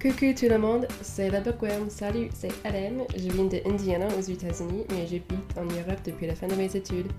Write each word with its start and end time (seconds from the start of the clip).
Coucou 0.00 0.32
tout 0.32 0.48
le 0.48 0.56
monde, 0.56 0.86
c'est 1.02 1.28
la 1.28 1.42
Bookworm. 1.42 1.90
Salut, 1.90 2.30
c'est 2.32 2.52
Adam. 2.64 3.06
Je 3.14 3.28
viens 3.28 3.44
de 3.44 3.60
Indiana 3.66 4.06
aux 4.18 4.22
États-Unis, 4.22 4.86
mais 4.88 5.06
j'habite 5.06 5.58
en 5.58 5.64
Europe 5.64 6.00
depuis 6.06 6.26
la 6.26 6.34
fin 6.34 6.46
de 6.46 6.54
mes 6.54 6.74
études. 6.74 7.12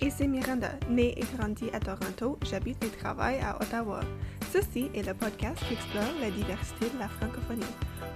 Et 0.00 0.08
c'est 0.08 0.26
Miranda, 0.26 0.70
née 0.88 1.14
et 1.18 1.24
grandie 1.36 1.68
à 1.74 1.78
Toronto, 1.78 2.38
j'habite 2.50 2.82
et 2.82 2.88
travaille 2.88 3.38
à 3.40 3.60
Ottawa. 3.60 4.00
Ceci 4.50 4.88
est 4.94 5.06
le 5.06 5.12
podcast 5.12 5.58
qui 5.68 5.74
explore 5.74 6.08
la 6.22 6.30
diversité 6.30 6.86
de 6.94 6.98
la 6.98 7.08
francophonie. 7.08 7.66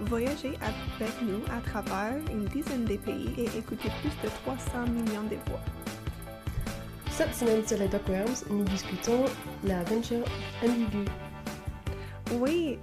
Voyagez 0.01 0.53
avec 0.61 1.21
nous 1.21 1.43
à 1.55 1.61
travers 1.61 2.17
une 2.31 2.45
dizaine 2.45 2.85
de 2.85 2.95
pays 2.95 3.29
et 3.37 3.55
écoutez 3.55 3.89
plus 4.01 4.09
de 4.23 4.29
300 4.45 4.87
millions 4.93 5.29
de 5.29 5.35
voix. 5.47 5.61
Cette 7.11 7.35
semaine 7.35 7.67
sur 7.67 7.77
les 7.77 7.87
Bookworms, 7.87 8.45
nous 8.49 8.63
discutons 8.63 9.25
l'aventure 9.63 10.25
ambiguë. 10.63 11.05
Oui, 12.39 12.79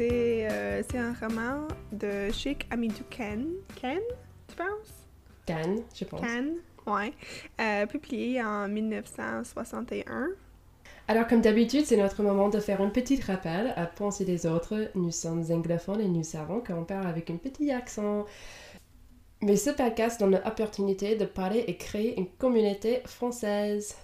c'est 0.00 0.48
euh, 0.50 0.82
c'est 0.90 0.96
un 0.96 1.12
roman 1.12 1.68
de 1.92 2.30
Sheikh 2.32 2.66
Hamidou 2.70 3.04
Khan. 3.10 3.42
Ken, 3.78 4.00
tu 4.48 4.56
penses? 4.56 4.94
Cannes, 5.44 5.82
je 5.94 6.04
pense. 6.06 6.22
Khan, 6.22 6.54
ouais. 6.86 7.12
Euh, 7.60 7.84
publié 7.84 8.42
en 8.42 8.66
1961. 8.66 10.28
Alors, 11.06 11.26
comme 11.26 11.42
d'habitude, 11.42 11.84
c'est 11.84 11.98
notre 11.98 12.22
moment 12.22 12.48
de 12.48 12.60
faire 12.60 12.80
un 12.80 12.88
petit 12.88 13.20
rappel 13.20 13.74
à 13.76 13.84
penser 13.84 14.24
des 14.24 14.46
autres. 14.46 14.90
Nous 14.94 15.10
sommes 15.10 15.44
anglophones 15.50 16.00
et 16.00 16.08
nous 16.08 16.24
savons 16.24 16.60
qu'on 16.60 16.84
parle 16.84 17.06
avec 17.06 17.28
un 17.28 17.36
petit 17.36 17.70
accent. 17.70 18.24
Mais 19.42 19.56
ce 19.56 19.68
podcast 19.68 20.18
donne 20.18 20.40
l'opportunité 20.42 21.16
de 21.16 21.26
parler 21.26 21.64
et 21.66 21.76
créer 21.76 22.18
une 22.18 22.28
communauté 22.28 23.02
française. 23.04 23.96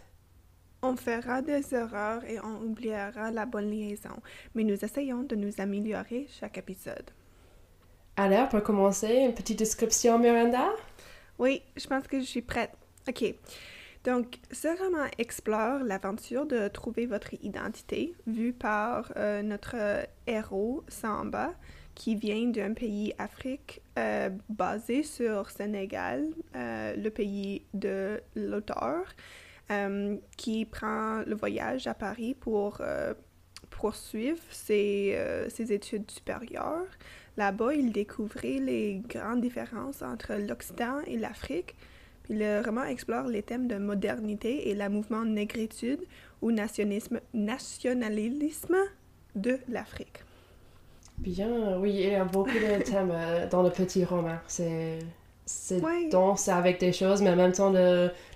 On 0.88 0.94
fera 0.94 1.42
des 1.42 1.74
erreurs 1.74 2.24
et 2.24 2.38
on 2.38 2.62
oubliera 2.62 3.32
la 3.32 3.44
bonne 3.44 3.68
liaison, 3.68 4.22
mais 4.54 4.62
nous 4.62 4.84
essayons 4.84 5.24
de 5.24 5.34
nous 5.34 5.50
améliorer 5.58 6.28
chaque 6.38 6.58
épisode. 6.58 7.10
Alors, 8.16 8.48
pour 8.48 8.62
commencer, 8.62 9.12
une 9.16 9.34
petite 9.34 9.58
description, 9.58 10.16
Miranda? 10.16 10.68
Oui, 11.40 11.60
je 11.76 11.88
pense 11.88 12.06
que 12.06 12.20
je 12.20 12.24
suis 12.24 12.40
prête. 12.40 12.70
OK. 13.08 13.34
Donc, 14.04 14.38
ce 14.52 14.68
roman 14.68 15.06
explore 15.18 15.80
l'aventure 15.80 16.46
de 16.46 16.68
trouver 16.68 17.06
votre 17.06 17.34
identité, 17.42 18.14
vue 18.28 18.52
par 18.52 19.12
euh, 19.16 19.42
notre 19.42 20.06
héros 20.28 20.84
Samba, 20.86 21.52
qui 21.96 22.14
vient 22.14 22.46
d'un 22.46 22.74
pays 22.74 23.12
Afrique 23.18 23.82
euh, 23.98 24.30
basé 24.48 25.02
sur 25.02 25.50
Sénégal, 25.50 26.28
euh, 26.54 26.94
le 26.94 27.10
pays 27.10 27.62
de 27.74 28.20
l'auteur, 28.36 29.02
euh, 29.72 30.16
qui 30.36 30.64
prend 30.64 31.22
le 31.26 31.34
voyage 31.34 31.88
à 31.88 31.94
Paris 31.94 32.36
pour 32.38 32.78
euh, 32.80 33.14
poursuivre 33.68 34.38
ses, 34.50 35.14
euh, 35.16 35.48
ses 35.48 35.72
études 35.72 36.08
supérieures. 36.08 36.86
Là-bas, 37.36 37.74
il 37.74 37.90
découvrait 37.90 38.60
les 38.60 39.02
grandes 39.08 39.40
différences 39.40 40.02
entre 40.02 40.34
l'Occident 40.34 41.00
et 41.08 41.16
l'Afrique. 41.16 41.74
Puis 42.22 42.34
le 42.34 42.62
roman 42.64 42.84
explore 42.84 43.26
les 43.26 43.42
thèmes 43.42 43.66
de 43.66 43.76
modernité 43.76 44.70
et 44.70 44.74
la 44.76 44.88
mouvement 44.88 45.24
négritude 45.24 46.04
ou 46.42 46.52
nationalisme, 46.52 47.20
nationalisme 47.34 48.76
de 49.34 49.58
l'Afrique. 49.68 50.22
Bien, 51.18 51.76
oui, 51.78 51.90
il 51.92 52.10
y 52.10 52.14
a 52.14 52.24
beaucoup 52.24 52.50
de 52.50 52.82
thèmes 52.84 53.12
dans 53.50 53.62
le 53.64 53.70
petit 53.70 54.04
roman. 54.04 54.36
C'est 54.46 55.00
c'est 55.46 55.82
Ouais. 55.82 56.08
dense 56.10 56.48
avec 56.48 56.80
des 56.80 56.92
choses, 56.92 57.22
mais 57.22 57.30
en 57.30 57.36
même 57.36 57.52
temps, 57.52 57.72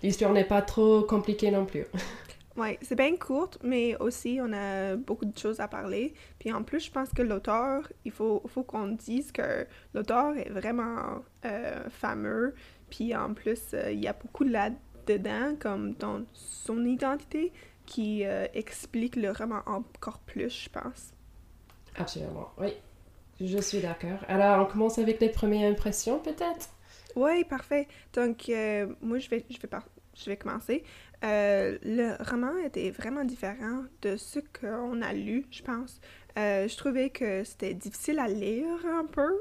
l'histoire 0.03 0.33
n'est 0.33 0.45
pas 0.47 0.63
trop 0.63 1.03
compliquée 1.03 1.51
non 1.51 1.67
plus. 1.67 1.87
Ouais, 2.57 2.79
c'est 2.83 2.97
bien 2.97 3.17
courte, 3.17 3.59
mais 3.63 3.97
aussi 4.01 4.39
on 4.43 4.53
a 4.53 4.97
beaucoup 4.97 5.25
de 5.25 5.39
choses 5.39 5.61
à 5.61 5.69
parler. 5.69 6.15
Puis 6.39 6.53
en 6.53 6.63
plus, 6.65 6.81
je 6.87 6.91
pense 6.91 7.11
que 7.11 7.23
l'auteur, 7.23 7.91
il 8.05 8.11
faut, 8.13 8.43
faut 8.49 8.65
qu'on 8.65 8.89
dise 8.89 9.33
que 9.33 9.67
l'auteur 9.95 10.37
est 10.37 10.51
vraiment 10.51 11.23
euh, 11.45 11.89
fameux. 11.91 12.55
Puis 12.91 13.15
en 13.15 13.35
plus, 13.35 13.61
euh, 13.73 13.93
il 13.93 14.01
y 14.01 14.09
a 14.09 14.13
beaucoup 14.13 14.45
là-dedans, 14.45 15.55
comme 15.61 15.95
dans 15.95 16.23
son 16.35 16.85
identité, 16.85 17.53
qui 17.87 18.25
euh, 18.27 18.47
explique 18.53 19.17
le 19.17 19.31
roman 19.31 19.63
encore 19.67 20.19
plus, 20.21 20.65
je 20.65 20.69
pense. 20.71 21.13
Absolument, 21.97 22.51
oui. 22.59 22.73
Je 23.41 23.59
suis 23.59 23.81
d'accord. 23.81 24.21
Alors, 24.29 24.67
on 24.67 24.71
commence 24.71 24.99
avec 24.99 25.21
les 25.21 25.31
premières 25.31 25.71
impressions, 25.71 26.19
peut-être? 26.21 26.71
Oui, 27.17 27.45
parfait. 27.45 27.89
Donc, 28.13 28.49
euh, 28.49 28.87
moi, 29.01 29.19
je 29.19 29.29
vais, 29.29 29.45
je 29.51 29.59
vais, 29.59 29.69
par- 29.69 29.89
je 30.17 30.27
vais 30.31 30.37
commencer. 30.37 30.85
Euh, 31.25 31.79
le 31.83 32.15
roman 32.31 32.57
était 32.59 32.91
vraiment 32.91 33.25
différent 33.25 33.85
de 34.03 34.17
ce 34.17 34.39
qu'on 34.41 35.03
a 35.03 35.13
lu, 35.13 35.45
je 35.51 35.63
pense. 35.63 36.01
Euh, 36.39 36.69
je 36.69 36.77
trouvais 36.77 37.11
que 37.11 37.45
c'était 37.45 37.75
difficile 37.75 38.19
à 38.21 38.29
lire 38.29 38.87
un 38.87 39.05
peu, 39.07 39.33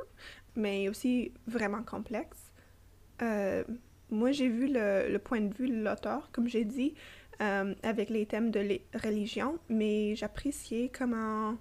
mais 0.56 0.90
aussi 0.90 1.32
vraiment 1.48 1.84
complexe. 1.84 2.52
Moi, 4.12 4.32
j'ai 4.32 4.48
vu 4.50 4.68
le, 4.68 5.08
le 5.12 5.20
point 5.20 5.42
de 5.42 5.54
vue 5.54 5.70
de 5.70 5.84
l'auteur, 5.84 6.30
comme 6.32 6.48
j'ai 6.48 6.66
dit, 6.66 6.94
avec 7.40 8.10
les 8.10 8.26
thèmes 8.26 8.52
de 8.52 8.60
les 8.60 8.86
religion, 8.94 9.60
mais 9.70 10.16
j'appréciais 10.16 10.90
comment 10.98 11.56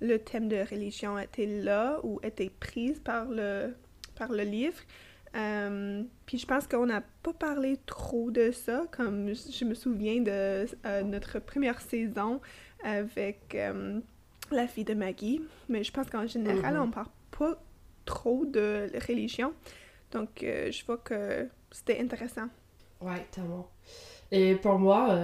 le 0.00 0.18
thème 0.18 0.48
de 0.48 0.56
religion 0.68 1.18
était 1.18 1.46
là 1.46 2.00
ou 2.02 2.18
était 2.22 2.50
prise 2.50 2.98
par 3.00 3.26
le, 3.26 3.74
par 4.16 4.32
le 4.32 4.42
livre. 4.42 4.78
Euh, 5.36 6.02
puis 6.26 6.38
je 6.38 6.46
pense 6.46 6.66
qu'on 6.66 6.86
n'a 6.86 7.02
pas 7.22 7.32
parlé 7.32 7.78
trop 7.86 8.30
de 8.30 8.50
ça, 8.50 8.84
comme 8.90 9.28
je 9.32 9.64
me 9.64 9.74
souviens 9.74 10.20
de 10.20 10.66
euh, 10.86 11.02
notre 11.02 11.38
première 11.38 11.80
saison 11.80 12.40
avec 12.82 13.54
euh, 13.54 14.00
la 14.50 14.66
fille 14.66 14.84
de 14.84 14.94
Maggie, 14.94 15.40
mais 15.68 15.84
je 15.84 15.92
pense 15.92 16.08
qu'en 16.10 16.26
général, 16.26 16.74
Mhm. 16.74 16.82
on 16.82 16.90
parle 16.90 17.08
pas 17.38 17.62
trop 18.04 18.44
de 18.44 18.90
religion. 19.08 19.52
Donc 20.10 20.28
je 20.42 20.84
vois 20.86 20.98
que 20.98 21.48
c'était 21.70 22.00
intéressant. 22.00 22.48
Ouais, 23.00 23.24
tellement. 23.30 23.70
Et 24.32 24.56
pour 24.56 24.78
moi, 24.78 25.16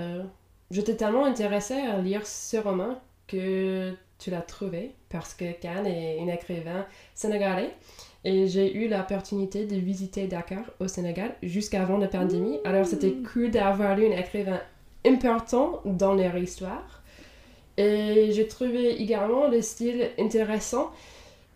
j'étais 0.71 0.95
tellement 0.97 1.25
intéressée 1.25 1.75
à 1.81 1.99
lire 1.99 2.25
ce 2.25 2.57
roman 2.59 3.01
que 3.27 3.93
tu 4.19 4.31
l'as 4.31 4.43
trouvé 4.43 4.95
parce 5.09 5.35
que 5.35 5.53
Khan 5.61 5.85
est 5.85 6.21
un 6.21 6.29
écrivain 6.29 6.87
sénégalais 7.15 7.75
et 8.31 8.49
j'ai 8.53 8.69
eu 8.81 8.85
l'opportunité 8.89 9.59
de 9.73 9.77
visiter 9.91 10.23
Dakar 10.27 10.65
au 10.81 10.89
Sénégal 10.97 11.31
jusqu'avant 11.43 11.97
la 12.05 12.09
pandémie. 12.09 12.59
Alors 12.65 12.85
c'était 12.93 13.15
cool 13.33 13.51
d'avoir 13.57 13.97
lu 13.97 14.05
un 14.13 14.17
écrivain 14.25 14.61
important 15.07 15.81
dans 15.85 16.15
leur 16.21 16.37
histoire. 16.37 16.89
Et 17.77 18.31
j'ai 18.35 18.47
trouvé 18.49 19.01
également 19.01 19.45
le 19.49 19.61
style 19.63 20.01
intéressant. 20.19 20.91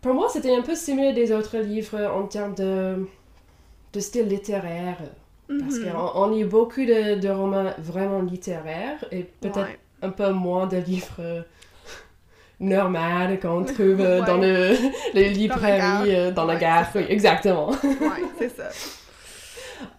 Pour 0.01 0.13
moi, 0.13 0.27
c'était 0.33 0.55
un 0.55 0.61
peu 0.61 0.75
similaire 0.75 1.13
des 1.21 1.31
autres 1.31 1.57
livres 1.57 1.99
en 2.19 2.23
termes 2.35 2.55
de, 2.55 3.05
de 3.93 3.99
style 3.99 4.27
littéraire. 4.27 4.97
Parce 5.59 5.77
Mhm. 5.79 5.91
qu'on 5.91 6.21
on 6.23 6.27
lit 6.33 6.45
beaucoup 6.45 6.85
de, 6.93 7.19
de 7.19 7.29
romans 7.29 7.71
vraiment 7.79 8.21
littéraires 8.21 9.03
et 9.11 9.23
peut-être 9.41 9.57
Ouais. 9.71 9.79
un 10.01 10.09
peu 10.09 10.29
moins 10.31 10.67
de 10.67 10.77
livres 10.77 11.43
normaux 12.61 13.35
qu'on 13.41 13.63
trouve 13.73 13.99
euh, 13.99 14.21
dans 14.25 14.37
le, 14.37 14.75
les 15.13 15.29
librairies, 15.29 16.15
euh, 16.15 16.31
dans 16.31 16.45
la 16.45 16.55
gare. 16.55 16.89
Oui, 16.95 17.03
exactement. 17.09 17.69
Ouais, 17.71 18.23
c'est 18.39 18.55
ça. 18.55 18.69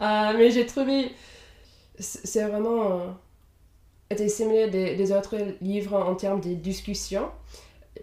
Euh, 0.01 0.33
mais 0.39 0.51
j'ai 0.51 0.65
trouvé 0.67 1.11
c'est 1.99 2.45
vraiment 2.45 2.93
euh, 2.93 2.99
était 4.11 4.29
similaire 4.29 4.71
des, 4.71 4.95
des 4.97 5.13
autres 5.13 5.37
livres 5.61 5.97
en 5.97 6.15
termes 6.15 6.41
de 6.41 6.55
discussion 6.55 7.29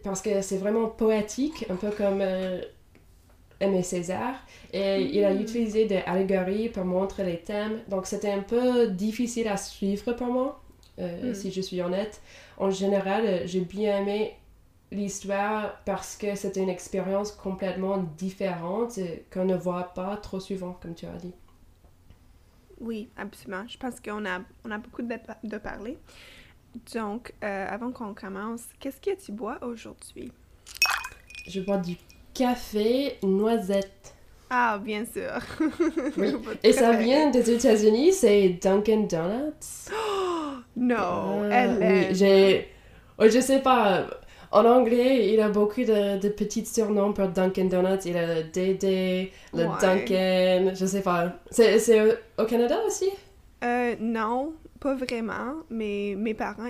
parce 0.03 0.21
que 0.21 0.41
c'est 0.41 0.57
vraiment 0.57 0.87
poétique, 0.87 1.65
un 1.69 1.75
peu 1.75 1.89
comme 1.89 2.19
euh, 2.21 2.61
Aimé 3.59 3.81
César. 3.83 4.35
Et 4.71 5.01
il 5.01 5.23
a 5.25 5.33
Mm. 5.33 5.41
utilisé 5.41 5.85
des 5.85 5.97
allégories 6.05 6.69
pour 6.69 6.85
montrer 6.85 7.23
les 7.25 7.37
thèmes. 7.39 7.79
Donc 7.87 8.05
c'était 8.05 8.31
un 8.31 8.39
peu 8.41 8.87
difficile 8.87 9.47
à 9.47 9.57
suivre 9.57 10.13
pour 10.13 10.27
moi, 10.27 10.61
Mm. 10.97 11.33
si 11.33 11.51
je 11.51 11.61
suis 11.61 11.81
honnête. 11.81 12.21
En 12.57 12.69
général, 12.69 13.41
j'ai 13.45 13.61
bien 13.61 13.99
aimé 14.01 14.33
l'histoire 14.91 15.77
parce 15.85 16.15
que 16.17 16.35
c'était 16.35 16.61
une 16.63 16.69
expérience 16.69 17.31
complètement 17.31 17.97
différente 18.17 18.97
euh, 18.97 19.17
qu'on 19.31 19.45
ne 19.45 19.55
voit 19.55 19.93
pas 19.93 20.17
trop 20.17 20.39
souvent, 20.39 20.73
comme 20.81 20.95
tu 20.95 21.05
as 21.05 21.17
dit. 21.17 21.33
Oui, 22.79 23.09
absolument. 23.17 23.65
Je 23.67 23.77
pense 23.77 23.99
qu'on 23.99 24.25
a, 24.25 24.39
on 24.65 24.71
a 24.71 24.77
beaucoup 24.77 25.01
de, 25.01 25.15
de 25.43 25.57
parler. 25.57 25.97
Donc, 26.93 27.33
euh, 27.43 27.67
avant 27.69 27.91
qu'on 27.91 28.13
commence, 28.13 28.61
qu'est-ce 28.79 29.01
que 29.01 29.19
tu 29.23 29.31
bois 29.31 29.57
aujourd'hui? 29.63 30.31
Je 31.47 31.61
bois 31.61 31.77
du 31.77 31.97
café 32.33 33.17
noisette. 33.23 34.15
Ah, 34.49 34.79
bien 34.83 35.05
sûr. 35.05 35.39
Oui. 36.17 36.33
Et 36.63 36.73
ça 36.73 36.93
vient 36.93 37.29
des 37.29 37.51
États-Unis, 37.51 38.13
c'est 38.13 38.49
Dunkin' 38.61 39.07
Donuts. 39.07 39.89
Non, 40.75 41.49
Ah, 41.51 41.51
elle 41.51 41.77
oui, 41.81 42.15
j'ai. 42.15 42.67
oh, 43.17 43.25
je 43.27 43.39
sais 43.41 43.59
pas. 43.61 44.07
En 44.51 44.65
anglais, 44.65 45.31
il 45.31 45.39
a 45.41 45.49
beaucoup 45.49 45.81
de, 45.81 46.19
de 46.19 46.29
petits 46.29 46.65
surnoms 46.65 47.13
pour 47.13 47.27
Dunkin' 47.27 47.69
Donuts. 47.69 48.05
Il 48.05 48.17
a 48.17 48.35
le 48.35 48.43
DD, 48.43 49.31
le 49.53 49.59
Ouais. 49.65 49.67
Dunkin', 49.79 50.73
je 50.75 50.85
sais 50.85 51.01
pas. 51.01 51.33
C'est 51.51 52.17
au, 52.37 52.45
Canada 52.45 52.79
aussi? 52.87 53.09
Euh, 53.63 53.95
non, 53.99 54.53
pas 54.79 54.95
vraiment, 54.95 55.55
mais 55.69 56.15
mes 56.17 56.33
parents 56.33 56.69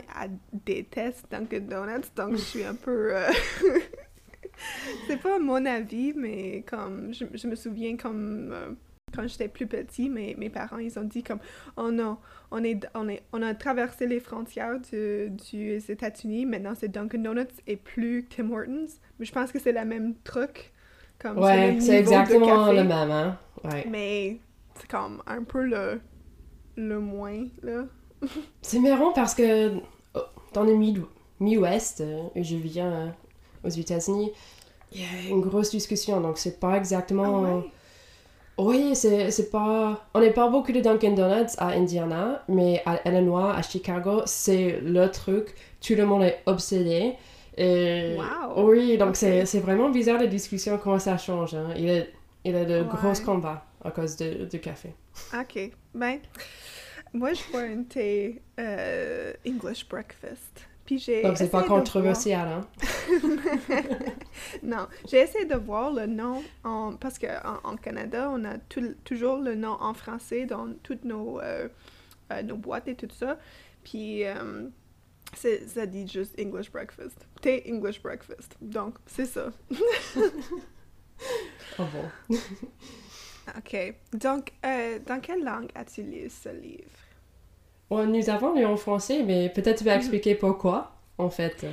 détestent 0.51 1.27
Dunkin' 1.31 1.67
Donuts, 1.67 2.09
donc 2.15 2.31
je 2.33 2.41
suis 2.41 2.63
un 2.65 2.75
peu... 2.75 3.15
euh, 3.15 3.29
c'est 5.07 5.21
pas 5.21 5.39
mon 5.39 5.65
avis, 5.65 6.13
mais 6.15 6.63
comme 6.67 7.13
je, 7.13 7.25
je 7.33 7.47
me 7.47 7.55
souviens 7.55 7.95
comme 7.95 8.51
euh, 8.51 8.71
quand 9.13 9.27
j'étais 9.27 9.47
plus 9.47 9.67
petit, 9.67 10.09
mes, 10.09 10.35
mes 10.35 10.49
parents 10.49 10.77
ils 10.77 10.97
ont 10.99 11.03
dit 11.03 11.23
comme 11.23 11.39
oh 11.77 11.91
non, 11.91 12.17
on 12.51 12.63
est 12.63 12.85
on 12.95 13.07
est 13.07 13.23
on 13.33 13.41
a 13.41 13.53
traversé 13.53 14.07
les 14.07 14.19
frontières 14.19 14.79
du, 14.79 15.29
du 15.29 15.75
États-Unis, 15.75 16.45
maintenant 16.45 16.73
c'est 16.75 16.89
Dunkin 16.89 17.19
Donuts 17.19 17.47
et 17.67 17.75
plus 17.75 18.27
Tim 18.29 18.51
Hortons. 18.51 18.87
Mais 19.19 19.25
je 19.25 19.31
pense 19.31 19.51
que 19.51 19.59
c'est 19.59 19.71
la 19.71 19.85
même 19.85 20.15
truc. 20.23 20.71
Comme 21.19 21.39
ouais, 21.39 21.77
c'est 21.81 21.99
exactement 21.99 22.71
le 22.71 22.83
même, 22.83 23.11
hein. 23.11 23.37
Ouais. 23.65 23.85
Mais 23.89 24.39
c'est 24.75 24.89
comme 24.89 25.21
un 25.27 25.43
peu 25.43 25.65
le 25.65 25.99
le 26.77 26.99
moins 26.99 27.45
là. 27.61 27.85
c'est 28.61 28.79
marrant 28.79 29.11
parce 29.11 29.35
que 29.35 29.79
oh, 30.13 30.19
dans 30.53 30.63
le 30.63 30.75
mi-ouest, 31.39 32.01
euh, 32.01 32.23
je 32.35 32.55
viens 32.55 32.91
euh, 32.91 33.07
aux 33.65 33.69
États-Unis, 33.69 34.31
il 34.91 35.01
y 35.01 35.03
a 35.03 35.29
une 35.29 35.41
grosse 35.41 35.71
discussion, 35.71 36.19
donc 36.21 36.37
c'est 36.37 36.59
pas 36.59 36.77
exactement. 36.77 37.43
Ah 37.45 37.69
oui, 38.59 38.95
c'est 38.95 39.49
pas. 39.51 40.05
On 40.13 40.19
n'est 40.19 40.33
pas 40.33 40.49
beaucoup 40.49 40.71
de 40.71 40.81
Dunkin' 40.81 41.15
Donuts 41.15 41.55
à 41.57 41.69
Indiana, 41.69 42.43
mais 42.49 42.81
à 42.85 42.99
Illinois, 43.07 43.53
à 43.55 43.61
Chicago, 43.61 44.21
c'est 44.25 44.81
le 44.83 45.09
truc. 45.09 45.55
Tout 45.81 45.95
le 45.95 46.05
monde 46.05 46.23
est 46.23 46.41
obsédé. 46.45 47.13
Et... 47.57 48.17
Wow. 48.17 48.69
Oui, 48.69 48.97
donc 48.97 49.15
c'est 49.15 49.59
vraiment 49.59 49.89
bizarre 49.89 50.19
la 50.19 50.27
discussion, 50.27 50.77
comment 50.77 50.99
ça 50.99 51.17
change. 51.17 51.55
Hein. 51.55 51.69
Il, 51.77 51.85
y 51.85 51.99
a, 51.99 52.03
il 52.43 52.55
a 52.55 52.65
de 52.65 52.83
gros 52.83 53.13
combats 53.25 53.65
à 53.83 53.91
cause 53.91 54.17
de, 54.17 54.45
du 54.45 54.59
café. 54.59 54.93
Ok. 55.33 55.71
Ben, 55.95 56.19
moi, 57.13 57.33
je 57.33 57.41
bois 57.51 57.61
un 57.61 57.83
thé 57.83 58.41
euh, 58.59 59.33
English 59.47 59.87
breakfast. 59.87 60.67
Donc, 61.23 61.37
c'est 61.37 61.51
pas 61.51 61.63
controversial, 61.63 62.47
hein? 62.47 62.61
non, 64.63 64.87
j'ai 65.07 65.17
essayé 65.17 65.45
de 65.45 65.55
voir 65.55 65.91
le 65.91 66.05
nom 66.05 66.43
en... 66.63 66.95
Parce 66.95 67.19
qu'en 67.19 67.59
en, 67.63 67.75
Canada, 67.75 68.29
on 68.31 68.43
a 68.45 68.57
toujours 69.03 69.37
le 69.37 69.55
nom 69.55 69.77
en 69.79 69.93
français 69.93 70.45
dans 70.45 70.73
toutes 70.83 71.05
nos, 71.05 71.39
euh, 71.39 71.67
euh, 72.31 72.41
nos 72.43 72.57
boîtes 72.57 72.87
et 72.87 72.95
tout 72.95 73.09
ça. 73.11 73.37
Puis, 73.83 74.25
euh, 74.25 74.67
ça 75.35 75.85
dit 75.85 76.07
juste 76.07 76.39
English 76.39 76.71
breakfast. 76.71 77.27
Thé 77.41 77.63
English 77.67 78.01
breakfast. 78.01 78.55
Donc, 78.61 78.95
c'est 79.05 79.25
ça. 79.25 79.51
oh 81.79 81.85
bon. 82.27 82.37
OK. 83.57 83.95
Donc, 84.13 84.53
dans 85.05 85.19
quelle 85.21 85.43
langue 85.43 85.69
as-tu 85.75 86.03
lu 86.03 86.29
ce 86.29 86.49
livre? 86.49 86.89
nous 87.91 88.29
avons 88.29 88.53
lu 88.53 88.65
en 88.65 88.77
français, 88.77 89.23
mais 89.23 89.49
peut-être 89.49 89.79
tu 89.79 89.83
vas 89.83 89.95
mhm. 89.95 89.99
expliquer 89.99 90.35
pourquoi, 90.35 90.95
en 91.17 91.31
fait. 91.31 91.65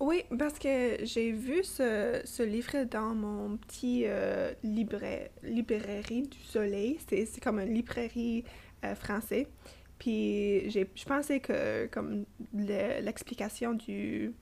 Oui, 0.00 0.24
parce 0.38 0.58
que 0.58 0.98
j'ai 1.04 1.30
vu 1.32 1.62
ce, 1.62 2.20
ce, 2.24 2.42
livre 2.42 2.84
dans 2.84 3.14
mon 3.14 3.56
petit 3.56 4.04
euh, 4.06 4.52
librairie 4.62 6.22
du 6.22 6.38
soleil. 6.40 6.98
C'est 7.08 7.40
comme 7.42 7.60
une 7.60 7.72
librairie 7.72 8.44
euh, 8.84 8.94
français. 8.94 9.46
Puis 9.98 10.70
je 10.70 11.04
pensais 11.04 11.40
que 11.40 11.86
comme 11.86 12.24
l'explication 12.52 13.74
du, 13.74 14.34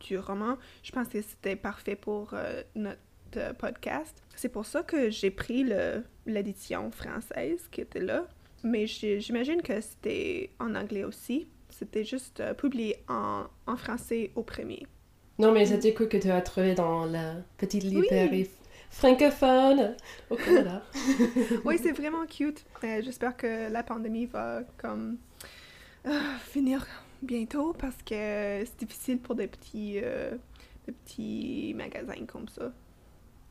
du 0.00 0.18
roman, 0.18 0.58
je 0.82 0.90
pensais 0.90 1.20
que 1.20 1.26
c'était 1.26 1.56
parfait 1.56 1.96
pour 1.96 2.34
euh, 2.34 2.62
notre 2.74 2.98
podcast. 3.58 4.22
C'est 4.34 4.48
pour 4.48 4.66
ça 4.66 4.82
que 4.82 5.08
j'ai 5.08 5.30
pris 5.30 5.64
l'édition 6.26 6.90
française 6.90 7.68
qui 7.70 7.80
était 7.80 8.00
là 8.00 8.26
mais 8.66 8.86
j'imagine 8.86 9.62
que 9.62 9.80
c'était 9.80 10.50
en 10.58 10.74
anglais 10.74 11.04
aussi. 11.04 11.46
C'était 11.70 12.04
juste 12.04 12.40
euh, 12.40 12.54
publié 12.54 12.96
en, 13.08 13.44
en, 13.66 13.76
français 13.76 14.30
au 14.34 14.42
premier. 14.42 14.86
Non, 15.38 15.52
mais 15.52 15.66
c'était 15.66 15.92
quoi 15.92 16.06
que 16.06 16.16
tu 16.16 16.30
as 16.30 16.40
trouvé 16.40 16.74
dans 16.74 17.04
la 17.04 17.34
petite 17.58 17.84
librairie 17.84 18.48
francophone? 18.90 19.96
Au 20.30 20.36
Canada. 20.36 20.82
oui, 21.64 21.78
c'est 21.82 21.92
vraiment 21.92 22.24
cute. 22.26 22.64
Euh, 22.84 23.02
j'espère 23.02 23.36
que 23.36 23.70
la 23.70 23.82
pandémie 23.82 24.26
va 24.26 24.60
comme 24.78 25.18
euh, 26.06 26.18
finir 26.40 26.86
bientôt 27.22 27.74
parce 27.78 27.96
que 27.96 28.64
c'est 28.64 28.78
difficile 28.78 29.18
pour 29.18 29.34
des 29.34 29.46
petits, 29.46 30.00
des 30.86 30.92
petits 30.92 31.74
magasins 31.76 32.24
comme 32.26 32.48
ça. 32.48 32.72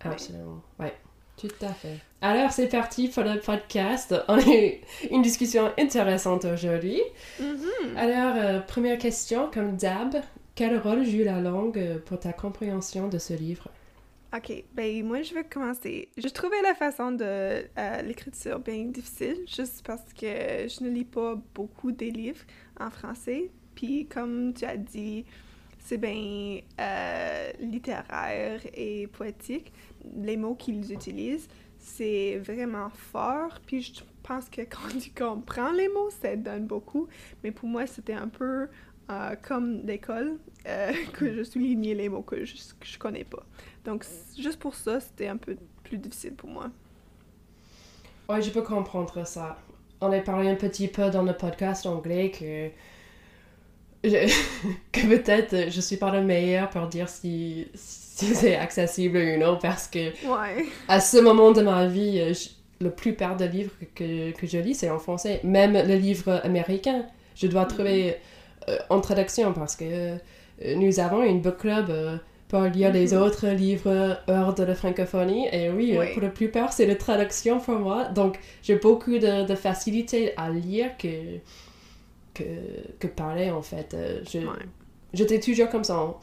Absolument, 0.01 0.61
ouais. 0.79 0.93
Tout 1.37 1.49
à 1.61 1.73
fait. 1.73 1.99
Alors, 2.21 2.51
c'est 2.51 2.67
parti 2.67 3.09
pour 3.09 3.23
le 3.23 3.39
podcast. 3.39 4.15
On 4.27 4.37
a 4.37 4.55
eu 4.55 4.75
une 5.11 5.21
discussion 5.21 5.71
intéressante 5.77 6.45
aujourd'hui. 6.45 7.01
Mm-hmm. 7.41 7.97
Alors, 7.97 8.35
euh, 8.37 8.59
première 8.61 8.97
question, 8.97 9.49
comme 9.53 9.75
d'hab, 9.75 10.15
quel 10.55 10.77
rôle 10.79 11.05
joue 11.05 11.23
la 11.23 11.41
langue 11.41 11.99
pour 12.05 12.19
ta 12.19 12.33
compréhension 12.33 13.09
de 13.09 13.17
ce 13.17 13.33
livre? 13.33 13.69
Ok, 14.35 14.63
ben 14.73 15.05
moi 15.05 15.21
je 15.21 15.33
vais 15.33 15.43
commencer. 15.43 16.09
Je 16.17 16.27
trouvais 16.27 16.61
la 16.61 16.73
façon 16.73 17.11
de 17.11 17.23
euh, 17.23 18.01
l'écriture 18.01 18.59
bien 18.59 18.85
difficile, 18.85 19.37
juste 19.47 19.85
parce 19.85 20.13
que 20.13 20.25
je 20.67 20.83
ne 20.83 20.89
lis 20.89 21.05
pas 21.05 21.37
beaucoup 21.53 21.91
des 21.91 22.11
livres 22.11 22.43
en 22.79 22.89
français. 22.89 23.51
Puis 23.75 24.07
comme 24.07 24.53
tu 24.53 24.65
as 24.65 24.77
dit, 24.77 25.25
c'est 25.79 25.97
bien 25.97 26.59
euh, 26.81 27.51
littéraire 27.59 28.61
et 28.73 29.07
poétique 29.07 29.71
les 30.17 30.37
mots 30.37 30.55
qu'ils 30.55 30.91
utilisent, 30.91 31.47
c'est 31.77 32.37
vraiment 32.39 32.89
fort. 32.89 33.59
Puis 33.65 33.81
je 33.81 34.03
pense 34.23 34.49
que 34.49 34.61
quand 34.69 34.97
tu 34.99 35.11
comprends 35.11 35.71
les 35.71 35.87
mots, 35.89 36.09
ça 36.09 36.35
donne 36.35 36.65
beaucoup. 36.65 37.07
Mais 37.43 37.51
pour 37.51 37.69
moi, 37.69 37.87
c'était 37.87 38.13
un 38.13 38.27
peu 38.27 38.67
euh, 39.09 39.35
comme 39.41 39.85
l'école, 39.85 40.37
euh, 40.67 40.91
que 41.13 41.33
je 41.33 41.43
soulignais 41.43 41.93
les 41.93 42.09
mots 42.09 42.21
que 42.21 42.43
je, 42.45 42.53
que 42.53 42.85
je 42.85 42.97
connais 42.97 43.23
pas. 43.23 43.45
Donc, 43.83 44.05
juste 44.37 44.59
pour 44.59 44.75
ça, 44.75 44.99
c'était 44.99 45.27
un 45.27 45.37
peu 45.37 45.55
plus 45.83 45.97
difficile 45.97 46.33
pour 46.33 46.49
moi. 46.49 46.71
Ouais, 48.27 48.41
je 48.41 48.49
peux 48.49 48.63
comprendre 48.63 49.25
ça. 49.27 49.57
On 50.01 50.11
a 50.11 50.19
parlé 50.19 50.49
un 50.49 50.55
petit 50.55 50.87
peu 50.87 51.09
dans 51.09 51.23
le 51.23 51.33
podcast 51.33 51.85
anglais 51.85 52.31
que 52.31 52.69
que 54.91 55.07
peut-être 55.07 55.71
je 55.71 55.81
suis 55.81 55.97
pas 55.97 56.11
le 56.11 56.23
meilleur 56.23 56.69
pour 56.69 56.87
dire 56.87 57.09
si, 57.09 57.67
c'est 57.73 58.55
accessible 58.55 59.17
ou 59.17 59.39
non 59.39 59.57
parce 59.59 59.87
que 59.87 60.11
à 60.87 60.99
ce 60.99 61.17
moment 61.17 61.51
de 61.51 61.61
ma 61.61 61.87
vie, 61.87 62.19
euh, 62.19 62.33
le 62.81 62.91
plupart 62.91 63.35
des 63.35 63.47
livres 63.47 63.71
que, 63.95 64.31
que 64.31 64.47
je 64.47 64.57
lis, 64.57 64.75
c'est 64.75 64.89
en 64.89 64.99
français. 64.99 65.39
Même 65.43 65.73
le 65.73 65.95
livre 65.95 66.41
américain, 66.43 67.05
je 67.35 67.47
dois 67.47 67.65
trouver 67.65 68.09
mm-hmm. 68.09 68.13
euh, 68.13 68.34
en 68.89 69.01
traduction 69.01 69.53
parce 69.53 69.75
que 69.75 69.85
euh, 69.85 70.17
nous 70.75 70.99
avons 70.99 71.23
une 71.23 71.41
book 71.41 71.57
club 71.57 72.19
pour 72.47 72.61
lire 72.61 72.91
les 72.93 73.13
autres 73.13 73.47
livres 73.47 74.19
hors 74.27 74.53
de 74.53 74.63
la 74.63 74.75
francophonie. 74.75 75.47
Et 75.51 75.69
oui, 75.69 75.97
pour 76.13 76.21
la 76.21 76.29
plupart, 76.29 76.73
c'est 76.73 76.85
la 76.85 76.95
traduction 76.95 77.59
pour 77.59 77.79
moi. 77.79 78.05
Donc, 78.05 78.39
j'ai 78.61 78.75
beaucoup 78.75 79.17
de, 79.17 79.45
de 79.45 79.55
facilité 79.55 80.33
à 80.37 80.49
lire 80.49 80.91
que 80.97 81.39
que, 82.35 82.43
que 82.99 83.07
parler, 83.07 83.49
en 83.49 83.61
fait. 83.61 83.93
Euh, 83.93 84.21
J'étais 85.13 85.39
toujours 85.39 85.69
comme 85.69 85.83
ça. 85.85 86.13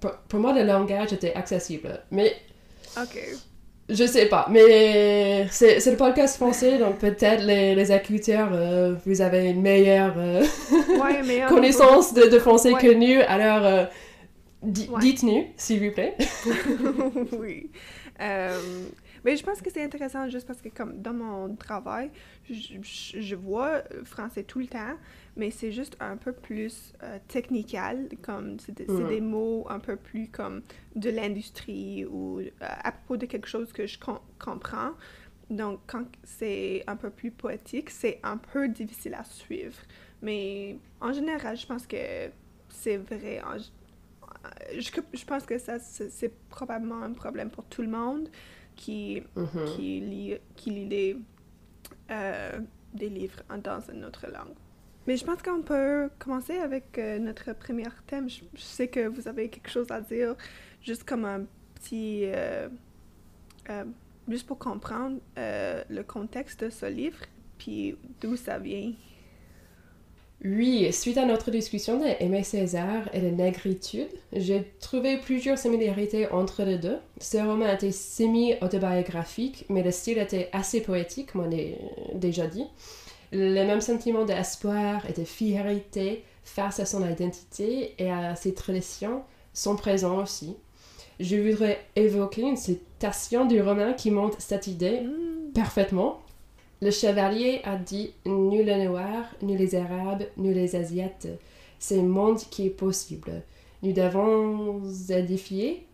Pour, 0.00 0.40
moi, 0.40 0.52
le 0.52 0.64
langage 0.64 1.12
était 1.12 1.34
accessible. 1.34 2.00
Mais. 2.10 2.34
Ok. 2.96 3.18
Je 3.92 4.06
sais 4.06 4.26
pas, 4.26 4.46
mais 4.50 5.46
c'est 5.50 5.84
le 5.84 5.96
podcast 5.96 6.36
français, 6.36 6.78
donc 6.78 6.98
peut-être 6.98 7.42
les, 7.44 7.74
les 7.74 7.92
écouteurs, 7.92 8.50
euh, 8.52 8.94
vous 9.04 9.20
avez 9.20 9.46
une 9.50 9.62
meilleure 9.62 10.14
euh, 10.16 10.44
connaissance 11.48 12.14
de, 12.14 12.28
de, 12.28 12.38
français 12.38 12.72
que 12.74 12.92
nous, 12.92 13.20
alors 13.26 13.88
dites-nous, 14.62 15.46
s'il 15.56 15.84
vous 15.84 15.92
plaît. 15.92 16.16
oui. 17.38 17.70
Mais 19.24 19.36
je 19.36 19.44
pense 19.44 19.60
que 19.60 19.70
c'est 19.70 19.82
intéressant 19.82 20.28
juste 20.28 20.46
parce 20.46 20.60
que 20.60 20.68
comme 20.68 21.00
dans 21.00 21.12
mon 21.12 21.54
travail, 21.56 22.10
je, 22.48 22.74
je 22.82 23.34
vois 23.36 23.82
français 24.04 24.44
tout 24.44 24.60
le 24.60 24.66
temps, 24.66 24.96
mais 25.36 25.50
c'est 25.50 25.72
juste 25.72 25.96
un 26.00 26.16
peu 26.16 26.32
plus 26.32 26.92
euh, 27.02 27.18
technical, 27.28 28.08
comme 28.22 28.58
c'est 28.60 28.74
des 28.74 29.20
mots 29.20 29.66
un 29.68 29.78
peu 29.78 29.96
plus 29.96 30.28
comme 30.28 30.62
de 30.96 31.10
l'industrie 31.10 32.04
ou 32.04 32.40
euh, 32.40 32.50
à 32.60 32.92
propos 32.92 33.16
de 33.16 33.26
quelque 33.26 33.48
chose 33.48 33.72
que 33.72 33.86
je 33.86 33.98
comprends. 34.38 34.92
Donc, 35.50 35.80
quand 35.86 36.04
c'est 36.22 36.84
un 36.86 36.96
peu 36.96 37.10
plus 37.10 37.32
poétique, 37.32 37.90
c'est 37.90 38.20
un 38.22 38.36
peu 38.36 38.68
difficile 38.68 39.14
à 39.14 39.24
suivre. 39.24 39.76
Mais 40.22 40.78
en 41.00 41.12
général, 41.12 41.56
je 41.56 41.66
pense 41.66 41.86
que 41.86 42.30
c'est 42.68 42.98
vrai. 42.98 43.42
je, 44.78 44.90
je, 45.12 45.24
pense 45.24 45.44
que 45.44 45.58
ça, 45.58 45.78
c'est 45.80 46.32
probablement 46.48 47.02
un 47.02 47.12
problème 47.12 47.50
pour 47.50 47.64
tout 47.64 47.82
le 47.82 47.88
monde 47.88 48.28
qui, 48.80 49.22
mm-hmm. 49.36 49.76
qui, 49.76 50.00
lit, 50.00 50.34
qui 50.56 50.70
lit 50.70 50.86
des, 50.86 51.16
euh, 52.10 52.58
des 52.94 53.10
livres 53.10 53.42
dans 53.62 53.80
une 53.92 54.04
autre 54.06 54.26
langue. 54.26 54.56
Mais 55.06 55.16
je 55.16 55.24
pense 55.24 55.42
qu'on 55.42 55.62
peut 55.62 56.08
commencer 56.18 56.56
avec 56.56 56.98
euh, 56.98 57.18
notre 57.18 57.52
premier 57.52 57.86
thème. 58.06 58.28
Je, 58.28 58.40
sais 58.56 58.88
que 58.88 59.06
vous 59.06 59.28
avez 59.28 59.48
quelque 59.50 59.70
chose 59.70 59.90
à 59.90 60.00
dire, 60.00 60.34
juste 60.82 61.04
comme 61.04 61.24
un 61.24 61.44
petit... 61.74 62.22
Euh, 62.24 62.68
juste 64.26 64.46
pour 64.46 64.58
comprendre 64.58 65.20
le 65.36 66.02
contexte 66.02 66.64
de 66.64 66.70
ce 66.70 66.86
livre, 66.86 67.20
puis 67.58 67.96
d'où 68.20 68.34
ça 68.36 68.58
vient. 68.58 68.92
Oui, 70.42 70.90
suite 70.90 71.18
à 71.18 71.26
notre 71.26 71.50
discussion 71.50 71.98
de 71.98 72.06
Aimé 72.18 72.42
César 72.44 73.10
et 73.12 73.20
de 73.20 73.28
Négritude, 73.28 74.08
j'ai 74.32 74.72
trouvé 74.80 75.18
plusieurs 75.18 75.58
similarités 75.58 76.30
entre 76.30 76.62
les 76.62 76.78
deux. 76.78 76.96
Ce 77.20 77.36
roman 77.36 77.70
était 77.70 77.92
semi-autobiographique, 77.92 79.66
mais 79.68 79.82
le 79.82 79.90
style 79.90 80.16
était 80.16 80.48
assez 80.52 80.80
poétique, 80.80 81.30
on 81.34 81.52
a 81.52 82.14
déjà 82.14 82.46
dit. 82.46 82.64
Les 83.32 83.66
mêmes 83.66 83.82
sentiments 83.82 84.24
d'espoir 84.24 85.04
et 85.10 85.12
de 85.12 85.24
fierté 85.24 86.24
face 86.42 86.80
à 86.80 86.86
son 86.86 87.06
identité 87.06 87.94
et 87.98 88.10
à 88.10 88.34
ses 88.34 88.54
traditions 88.54 89.22
sont 89.52 89.76
présents 89.76 90.22
aussi. 90.22 90.56
Je 91.20 91.36
voudrais 91.36 91.80
évoquer 91.96 92.42
une 92.42 92.56
citation 92.56 93.44
du 93.44 93.60
roman 93.60 93.92
qui 93.92 94.10
montre 94.10 94.40
cette 94.40 94.68
idée 94.68 95.02
parfaitement. 95.54 96.22
Le 96.82 96.90
chevalier 96.90 97.60
a 97.64 97.76
dit 97.76 98.12
Nul 98.24 98.64
les 98.64 98.86
noirs, 98.86 99.26
ni 99.42 99.56
les 99.56 99.74
arabes, 99.74 100.24
ni 100.38 100.54
les 100.54 100.76
asiates. 100.76 101.28
C'est 101.78 101.96
le 101.96 102.08
monde 102.08 102.38
qui 102.50 102.66
est 102.66 102.70
possible. 102.70 103.42
Nous 103.82 103.92
devons 103.92 104.82
édifier. 105.10 105.86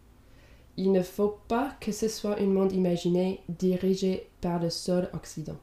Il 0.76 0.92
ne 0.92 1.02
faut 1.02 1.38
pas 1.48 1.72
que 1.80 1.90
ce 1.90 2.08
soit 2.08 2.38
un 2.38 2.46
monde 2.46 2.72
imaginé 2.72 3.40
dirigé 3.48 4.28
par 4.40 4.60
le 4.60 4.70
seul 4.70 5.08
Occident. 5.14 5.56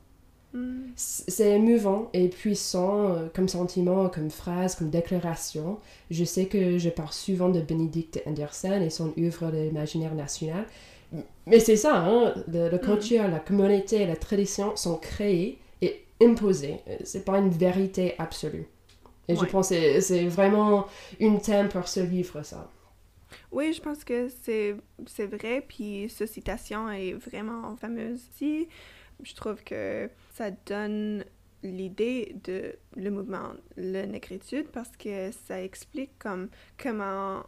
Mm. 0.54 0.92
C'est 0.96 1.52
émouvant 1.52 2.10
et 2.14 2.28
puissant 2.28 3.10
euh, 3.10 3.28
comme 3.34 3.48
sentiment, 3.48 4.10
comme 4.10 4.30
phrase, 4.30 4.76
comme 4.76 4.90
déclaration. 4.90 5.80
Je 6.12 6.24
sais 6.24 6.46
que 6.46 6.78
je 6.78 6.90
parle 6.90 7.12
souvent 7.12 7.50
de 7.50 7.62
Benedict 7.62 8.22
Anderson 8.26 8.82
et 8.82 8.90
son 8.90 9.14
œuvre 9.20 9.52
de 9.52 9.58
l'imaginaire 9.58 10.16
national. 10.16 10.66
Mais 11.46 11.60
c'est 11.60 11.76
ça, 11.76 11.98
hein, 11.98 12.34
le, 12.48 12.70
la 12.70 12.80
culture, 12.80 13.28
la 13.28 13.40
communauté, 13.40 14.06
la 14.06 14.16
tradition 14.16 14.76
sont 14.76 14.98
créées 14.98 15.60
et 15.82 16.06
imposées. 16.22 16.80
Euh, 16.88 16.98
C'est 17.04 17.26
pas 17.26 17.38
une 17.40 17.50
vérité 17.50 18.16
absolue. 18.20 18.68
Et 19.28 19.36
je 19.36 19.46
pense 19.46 19.70
que 19.70 20.00
c'est- 20.02 20.28
vraiment 20.28 20.88
une 21.20 21.42
thème 21.42 21.70
pour 21.70 21.88
ce 21.88 22.02
livre, 22.02 22.44
ça. 22.44 22.70
Oui, 23.52 23.74
je 23.74 23.82
pense 23.82 24.04
que 24.04 24.30
c'est 24.30 24.76
c'est 25.08 25.26
vrai, 25.26 25.62
puis 25.68 26.10
cette 26.10 26.30
citation 26.32 26.90
est 26.90 27.14
vraiment 27.14 27.76
fameuse 27.76 28.22
ici. 28.34 28.68
Je 29.24 29.34
trouve 29.36 29.64
que 29.64 30.10
ça 30.34 30.52
donne 30.52 31.24
l'idée 31.64 32.36
de 32.44 32.76
le 32.98 33.10
mouvement 33.12 33.54
le 33.78 34.06
négritude 34.06 34.68
parce 34.72 34.92
que 34.98 35.32
ça 35.32 35.62
explique 35.64 36.12
comme 36.20 36.50
comment 36.78 37.44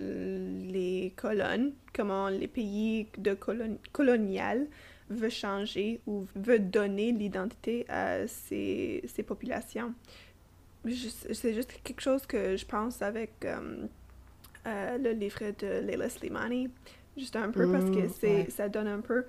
les 0.00 1.12
colonnes, 1.16 1.72
comment 1.94 2.28
les 2.28 2.48
pays 2.48 3.08
de 3.18 3.34
colon 3.34 3.78
colonial 3.92 4.66
veulent 5.10 5.30
changer 5.30 6.00
ou 6.06 6.26
veulent 6.36 6.70
donner 6.70 7.12
l'identité 7.12 7.86
à 7.88 8.26
ces, 8.28 9.02
ces 9.06 9.22
populations. 9.22 9.94
C'est 11.32 11.54
juste 11.54 11.80
quelque 11.82 12.00
chose 12.00 12.24
que 12.26 12.56
je 12.56 12.64
pense 12.64 13.02
avec 13.02 13.32
euh, 13.44 13.86
euh, 14.66 14.98
le 14.98 15.10
livre 15.12 15.40
de 15.58 15.80
Leila 15.86 16.08
Slimani, 16.08 16.70
juste 17.16 17.36
un 17.36 17.50
peu 17.50 17.66
parce 17.70 17.90
que 17.90 18.06
Mm, 18.06 18.08
c'est 18.20 18.28
ouais. 18.28 18.50
ça 18.50 18.68
donne 18.68 18.86
un 18.88 19.00
peu 19.00 19.24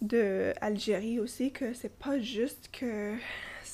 de 0.00 0.52
Algérie 0.60 1.20
aussi 1.20 1.52
que 1.52 1.74
c'est 1.74 1.92
pas 1.96 2.18
juste 2.18 2.70
que 2.72 3.14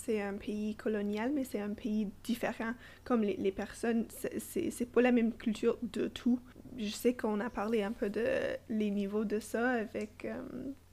c'est 0.04 0.20
un 0.22 0.34
pays 0.34 0.74
colonial, 0.76 1.32
mais 1.34 1.44
c'est 1.44 1.60
un 1.60 1.74
pays 1.74 2.08
différent. 2.24 2.74
Comme 3.04 3.22
les, 3.22 3.36
les 3.36 3.52
personnes, 3.52 4.06
c'est- 4.38 4.86
pas 4.92 5.02
la 5.02 5.12
même 5.12 5.32
culture 5.32 5.78
de 5.82 6.08
tout. 6.08 6.38
Je 6.78 6.88
sais 6.90 7.14
qu'on 7.14 7.40
a 7.40 7.50
parlé 7.50 7.82
un 7.82 7.92
peu 7.92 8.10
de 8.10 8.24
les 8.68 8.90
niveaux 8.90 9.24
de 9.24 9.40
ça 9.40 9.70
avec 9.70 10.24
euh, 10.26 10.42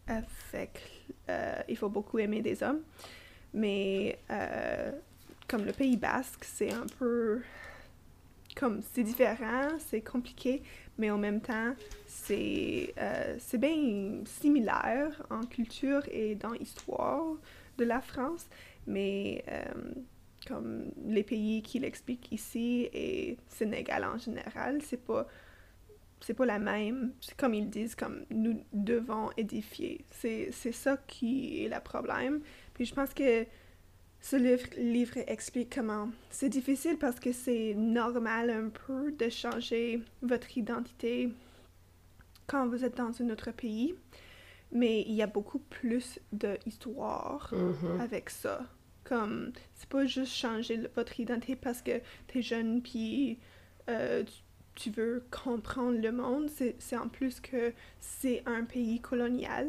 avec 0.07 0.81
euh, 1.29 1.55
il 1.69 1.77
faut 1.77 1.89
beaucoup 1.89 2.19
aimer 2.19 2.41
des 2.41 2.63
hommes, 2.63 2.81
mais 3.53 4.17
euh, 4.31 4.91
comme 5.47 5.65
le 5.65 5.73
Pays 5.73 5.97
Basque, 5.97 6.43
c'est 6.45 6.71
un 6.73 6.85
peu 6.99 7.41
comme 8.55 8.81
c'est 8.93 9.03
différent, 9.03 9.69
c'est 9.79 10.01
compliqué, 10.01 10.61
mais 10.97 11.09
en 11.09 11.17
même 11.17 11.41
temps, 11.41 11.73
c'est 12.05 12.93
bien 13.53 14.21
similaire 14.25 15.23
en 15.29 15.41
culture 15.45 16.01
et 16.11 16.35
dans 16.35 16.51
l'histoire 16.51 17.25
de 17.79 17.83
la 17.83 17.99
France, 17.99 18.45
mais 18.87 19.43
euh, 19.47 19.63
comme 20.47 20.91
les 21.05 21.23
pays 21.23 21.61
qu'il 21.61 21.85
explique 21.85 22.31
ici 22.31 22.89
et 22.93 23.37
Sénégal 23.47 24.03
en 24.03 24.17
général, 24.17 24.81
c'est 24.81 25.03
pas 25.03 25.27
c'est 26.19 26.33
pas 26.33 26.45
la 26.45 26.59
même. 26.59 27.11
C'est 27.19 27.35
comme 27.35 27.53
ils 27.53 27.69
disent, 27.69 27.95
comme 27.95 28.23
nous 28.29 28.63
devons 28.71 29.29
édifier. 29.35 30.05
C'est 30.09 30.49
c'est 30.51 30.71
ça 30.71 30.97
qui 31.07 31.63
est 31.65 31.69
le 31.69 31.79
problème. 31.81 32.41
Puis 32.73 32.85
je 32.85 32.93
pense 32.93 33.13
que 33.13 33.45
ce 34.21 34.37
livre, 34.37 34.67
livre 34.77 35.17
explique 35.27 35.75
comment 35.75 36.09
c'est 36.29 36.47
difficile 36.47 36.97
parce 36.97 37.19
que 37.19 37.33
c'est 37.33 37.73
normal 37.75 38.49
un 38.49 38.69
peu 38.69 39.11
de 39.11 39.29
changer 39.29 40.01
votre 40.21 40.57
identité 40.57 41.29
quand 42.47 42.67
vous 42.67 42.85
êtes 42.85 42.95
dans 42.97 43.21
un 43.21 43.29
autre 43.29 43.51
pays, 43.51 43.95
mais 44.73 45.01
il 45.01 45.13
y 45.13 45.21
a 45.21 45.27
beaucoup 45.27 45.59
plus 45.59 46.19
d'histoire 46.33 47.49
Mhm. 47.53 48.01
avec 48.01 48.29
ça. 48.29 48.61
Comme, 49.05 49.51
c'est 49.75 49.89
pas 49.89 50.05
juste 50.05 50.33
changer 50.33 50.77
le- 50.77 50.89
votre 50.95 51.19
identité 51.19 51.55
parce 51.55 51.81
que 51.81 51.99
t'es 52.27 52.41
jeune 52.41 52.81
puis 52.81 53.37
euh, 53.89 54.23
tu, 54.23 54.33
tu 54.75 54.89
veux 54.91 55.23
comprendre 55.29 55.99
le 55.99 56.11
monde, 56.11 56.49
c'est 56.49 56.75
c'est 56.79 56.97
en 56.97 57.09
plus 57.09 57.39
que 57.41 57.73
c'est 57.99 58.41
un 58.45 58.63
pays 58.63 58.99
colonial, 59.01 59.67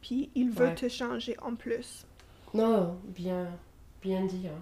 puis 0.00 0.30
il 0.34 0.50
veut 0.50 0.66
Ouais. 0.66 0.74
te 0.74 0.88
changer 0.88 1.36
en 1.40 1.54
plus. 1.54 2.06
Non, 2.54 2.98
bien, 3.04 3.46
bien 4.02 4.24
dit. 4.26 4.48
hein. 4.48 4.60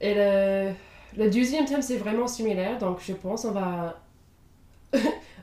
Et 0.00 0.14
le, 0.14 0.72
le 1.16 1.30
deuxième 1.30 1.66
thème, 1.66 1.82
c'est 1.82 1.98
vraiment 1.98 2.26
similaire, 2.26 2.78
donc 2.78 3.00
je 3.00 3.12
pense 3.12 3.44
on 3.44 3.52
va 3.52 4.00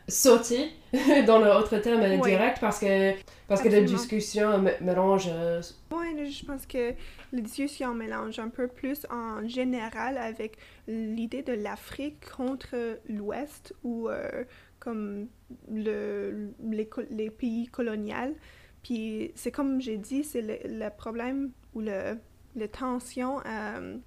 sauter 0.09 0.71
dans 1.27 1.39
l'autre 1.39 1.77
thème 1.79 2.01
euh, 2.01 2.17
Ouais. 2.17 2.29
direct 2.31 2.59
parce 2.59 2.79
que, 2.79 3.13
parce 3.47 3.61
que 3.61 3.69
la 3.69 3.81
discussion 3.81 4.63
mélange. 4.81 5.29
euh, 5.31 5.61
là, 5.91 6.25
je 6.25 6.45
pense 6.45 6.65
que 6.65 6.93
la 7.31 7.41
discussion 7.41 7.93
mélange 7.93 8.39
un 8.39 8.49
peu 8.49 8.67
plus 8.67 9.05
en 9.09 9.47
général 9.47 10.17
avec 10.17 10.57
l'idée 10.87 11.43
de 11.43 11.53
l'Afrique 11.53 12.29
contre 12.35 12.99
l'Ouest 13.07 13.73
ou 13.83 14.09
euh, 14.09 14.43
comme 14.79 15.27
le, 15.71 16.49
les, 16.63 16.89
les 17.11 17.29
pays 17.29 17.67
coloniaux. 17.67 18.35
Puis 18.83 19.31
c'est 19.35 19.51
comme 19.51 19.81
j'ai 19.81 19.97
dit, 19.97 20.23
c'est 20.23 20.41
le, 20.41 20.57
le 20.65 20.89
problème 20.89 21.51
ou 21.73 21.81
le, 21.81 22.17
le 22.55 22.67
tension, 22.67 23.41
euh, 23.45 23.97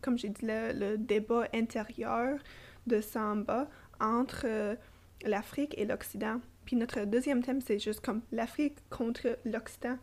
comme 0.00 0.18
j'ai 0.18 0.30
dit, 0.30 0.44
le, 0.46 0.72
le 0.72 0.98
débat 0.98 1.46
intérieur 1.54 2.38
de 2.86 3.00
Samba 3.00 3.68
entre 4.00 4.42
euh, 4.46 4.74
l'Afrique 5.24 5.74
et 5.78 5.84
l'Occident. 5.86 6.40
Puis 6.64 6.76
notre 6.76 7.04
deuxième 7.04 7.42
thème, 7.42 7.60
c'est 7.60 7.78
juste 7.78 8.00
comme 8.00 8.22
l'Afrique 8.32 8.76
contre 8.90 9.38
l'Occident. 9.44 9.98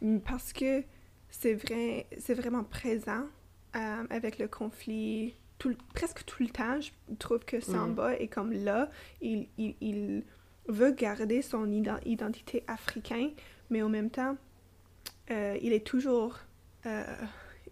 Mm, 0.00 0.18
Parce 0.18 0.52
que 0.52 0.82
c'est 1.30 1.54
vrai, 1.54 2.06
c'est 2.18 2.34
vraiment 2.34 2.64
présent 2.64 3.24
euh, 3.76 4.04
avec 4.10 4.38
le 4.38 4.48
conflit 4.48 5.36
tout, 5.58 5.74
presque 5.94 6.24
tout 6.24 6.42
le 6.42 6.48
temps. 6.50 6.80
Je 6.80 6.90
trouve 7.18 7.40
que 7.44 7.60
Samba 7.60 8.14
est 8.16 8.28
comme 8.28 8.52
là. 8.52 8.90
Il, 9.20 9.48
il, 9.58 9.74
il 9.80 10.24
veut 10.68 10.92
garder 10.92 11.42
son 11.42 11.66
iden- 11.66 12.00
identité 12.04 12.62
africaine, 12.66 13.30
mais 13.70 13.82
en 13.82 13.88
même 13.88 14.10
temps, 14.10 14.36
euh, 15.30 15.58
il 15.60 15.72
est 15.72 15.86
toujours, 15.86 16.38
euh, 16.86 17.04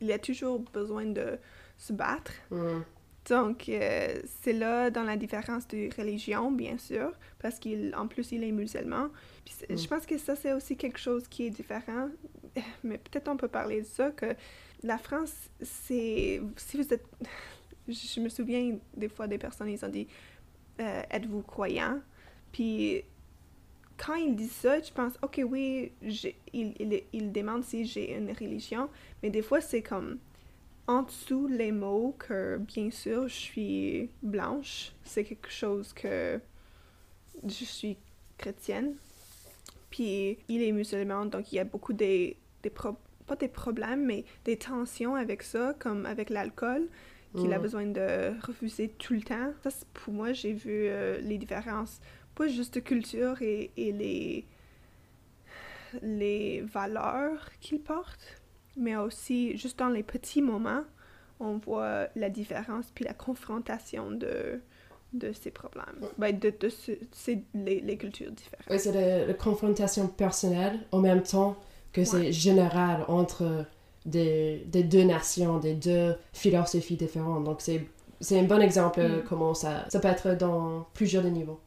il 0.01 0.11
a 0.13 0.19
toujours 0.19 0.61
besoin 0.73 1.07
de 1.07 1.39
se 1.79 1.93
battre. 1.93 2.33
hmm. 2.51 2.83
Donc, 3.29 3.69
euh, 3.69 4.21
c'est 4.43 4.53
là 4.53 4.91
dans 4.91 5.03
la 5.03 5.17
différence 5.17 5.67
de 5.69 5.89
religion, 5.97 6.53
bien 6.53 6.79
sûr, 6.79 7.13
parce 7.41 7.59
qu'en 7.59 8.07
plus, 8.07 8.31
il 8.33 8.45
est 8.45 8.53
musulman. 8.53 9.09
Puis 9.45 9.55
Mm. 9.69 9.77
je 9.77 9.89
pense 9.89 10.07
que 10.07 10.19
ça, 10.19 10.37
c'est 10.37 10.53
aussi 10.53 10.77
quelque 10.77 10.99
chose 10.99 11.27
qui 11.29 11.47
est 11.47 11.51
différent. 11.51 12.09
Mais 12.85 12.99
peut-être 12.99 13.29
on 13.29 13.37
peut 13.37 13.49
parler 13.49 13.81
de 13.83 13.87
ça, 13.87 14.11
que 14.11 14.35
la 14.83 14.99
France, 14.99 15.35
c'est... 15.61 16.41
Si 16.57 16.77
vous 16.77 16.93
êtes... 16.95 17.05
Je 17.89 18.21
me 18.21 18.29
souviens 18.29 18.77
des 18.97 19.09
fois 19.09 19.29
des 19.29 19.39
personnes, 19.39 19.69
ils 19.69 19.85
ont 19.85 19.89
dit 19.89 20.09
euh, 20.81 21.03
Êtes-vous 21.11 21.43
croyant? 21.43 22.01
Puis 22.51 23.03
quand 23.97 24.15
ils 24.17 24.35
disent 24.35 24.51
ça, 24.53 24.81
je 24.81 24.93
pense 24.93 25.13
Ok, 25.23 25.41
oui, 25.49 25.93
il, 26.03 26.75
il, 26.81 27.03
il 27.13 27.33
demande 27.33 27.63
si 27.63 27.85
j'ai 27.85 28.17
une 28.17 28.33
religion, 28.33 28.89
mais 29.23 29.31
des 29.31 29.43
fois, 29.43 29.61
c'est 29.61 29.83
comme 29.83 30.19
en 30.87 31.03
dessous 31.03 31.47
les 31.49 31.73
mots 31.73 32.15
que 32.19 32.59
bien 32.59 32.91
sûr 32.91 33.29
je 33.29 33.35
suis 33.35 34.11
blanche, 34.23 34.93
c'est 35.05 35.25
quelque 35.25 35.51
chose 35.51 35.93
que 35.93 36.41
je 37.45 37.65
suis 37.65 37.97
chrétienne. 38.39 38.95
Puis 39.91 40.39
il 40.49 40.63
est 40.63 40.73
musulman, 40.73 41.27
donc 41.27 41.53
il 41.53 41.57
y 41.57 41.59
a 41.59 41.65
beaucoup 41.65 41.93
des, 41.93 42.37
des 42.63 42.71
pro- 42.71 42.97
pas 43.27 43.37
des 43.37 43.49
problèmes, 43.49 44.05
mais 44.05 44.25
des 44.45 44.57
tensions 44.57 45.15
avec 45.17 45.43
ça, 45.43 45.75
comme 45.79 46.07
avec 46.07 46.31
l'alcool, 46.31 46.89
qu'il 47.37 47.53
a 47.53 47.59
Mm. 47.59 47.63
besoin 47.63 47.87
de 47.87 48.35
refuser 48.47 48.89
tout 48.91 49.15
le 49.15 49.23
temps. 49.23 49.53
Ça, 49.63 49.71
c'est- 49.71 49.87
pour 49.95 50.13
moi, 50.13 50.33
j'ai 50.33 50.53
vu 50.53 50.71
euh, 50.89 51.19
les 51.21 51.39
différences, 51.39 52.01
pas 52.35 52.47
juste 52.49 52.75
de 52.75 52.81
culture 52.81 53.41
et, 53.43 53.71
et 53.77 53.93
les, 53.93 54.45
les 56.03 56.61
valeurs 56.63 57.51
qu'il 57.61 57.81
porte, 57.81 58.41
mais 58.77 58.97
aussi 58.97 59.57
juste 59.57 59.79
dans 59.79 59.89
les 59.89 60.03
petits 60.03 60.43
moments 60.43 60.83
on 61.41 61.59
voit 61.59 62.09
la 62.17 62.31
différence 62.31 62.87
puis 62.95 63.05
la 63.05 63.13
confrontation 63.13 64.11
de, 64.11 64.61
de 65.13 65.33
ces 65.33 65.51
problèmes, 65.51 66.01
ben, 66.19 66.39
de, 66.39 66.53
de 66.59 66.71
c'est 67.13 67.43
les, 67.55 67.81
les, 67.81 67.97
cultures 67.97 68.31
différentes. 68.31 68.67
Oui, 68.71 68.79
c'est 68.79 69.27
la, 69.27 69.35
confrontation 69.35 70.09
personnelle 70.09 70.79
en 70.93 71.01
même 71.01 71.23
temps 71.23 71.57
que 71.93 72.05
c'est 72.05 72.33
général 72.33 73.05
entre 73.09 73.65
des, 74.05 74.65
des, 74.67 74.83
deux 74.83 75.05
nations, 75.05 75.59
des 75.59 75.75
deux 75.75 76.15
philosophies 76.33 76.97
différentes. 76.97 77.45
Donc 77.45 77.61
c'est, 77.61 77.87
c'est 78.21 78.39
un 78.39 78.45
bon 78.45 78.61
exemple 78.61 79.03
mm. 79.03 79.25
comment 79.29 79.55
ça, 79.55 79.85
ça 79.89 80.01
peut 80.01 80.09
être 80.09 80.37
dans 80.37 80.87
plusieurs 80.95 81.25
niveaux. 81.25 81.61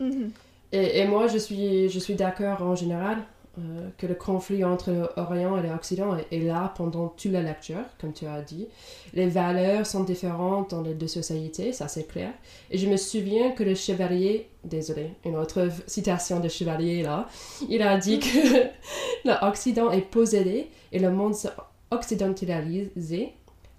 Mm-hmm. 0.00 0.30
Et, 0.72 1.00
et, 1.00 1.06
moi, 1.06 1.28
je 1.28 1.38
suis, 1.38 1.88
je 1.88 1.98
suis 1.98 2.14
d'accord 2.14 2.60
en 2.62 2.74
général 2.74 3.18
euh, 3.58 3.88
que 3.96 4.06
le 4.06 4.14
conflit 4.14 4.64
entre 4.64 4.90
l'Orient 5.16 5.56
et 5.56 5.66
l'Occident 5.66 6.16
est, 6.30 6.38
là 6.40 6.74
pendant 6.76 7.08
toute 7.08 7.32
la 7.32 7.40
lecture, 7.40 7.84
comme 7.98 8.12
tu 8.12 8.26
as 8.26 8.42
dit. 8.42 8.68
Les 9.14 9.28
valeurs 9.28 9.86
sont 9.86 10.04
différentes 10.04 10.72
dans 10.72 10.82
les 10.82 10.92
deux 10.92 11.06
sociétés, 11.06 11.72
ça 11.72 11.88
c'est 11.88 12.06
clair. 12.06 12.32
Et 12.70 12.76
je 12.76 12.86
me 12.86 12.98
souviens 12.98 13.52
que 13.52 13.64
le 13.64 13.74
chevalier, 13.74 14.48
désolé, 14.62 15.12
une 15.24 15.36
autre 15.36 15.68
citation 15.86 16.40
de 16.40 16.48
chevalier 16.48 17.02
là, 17.02 17.28
il 17.68 17.80
a 17.80 17.96
dit 17.96 18.18
que 18.18 18.66
l'Occident 19.24 19.90
est 19.90 20.02
possédé 20.02 20.68
et 20.92 20.98
le 20.98 21.10
monde 21.10 21.34
occidentalisé 21.90 23.32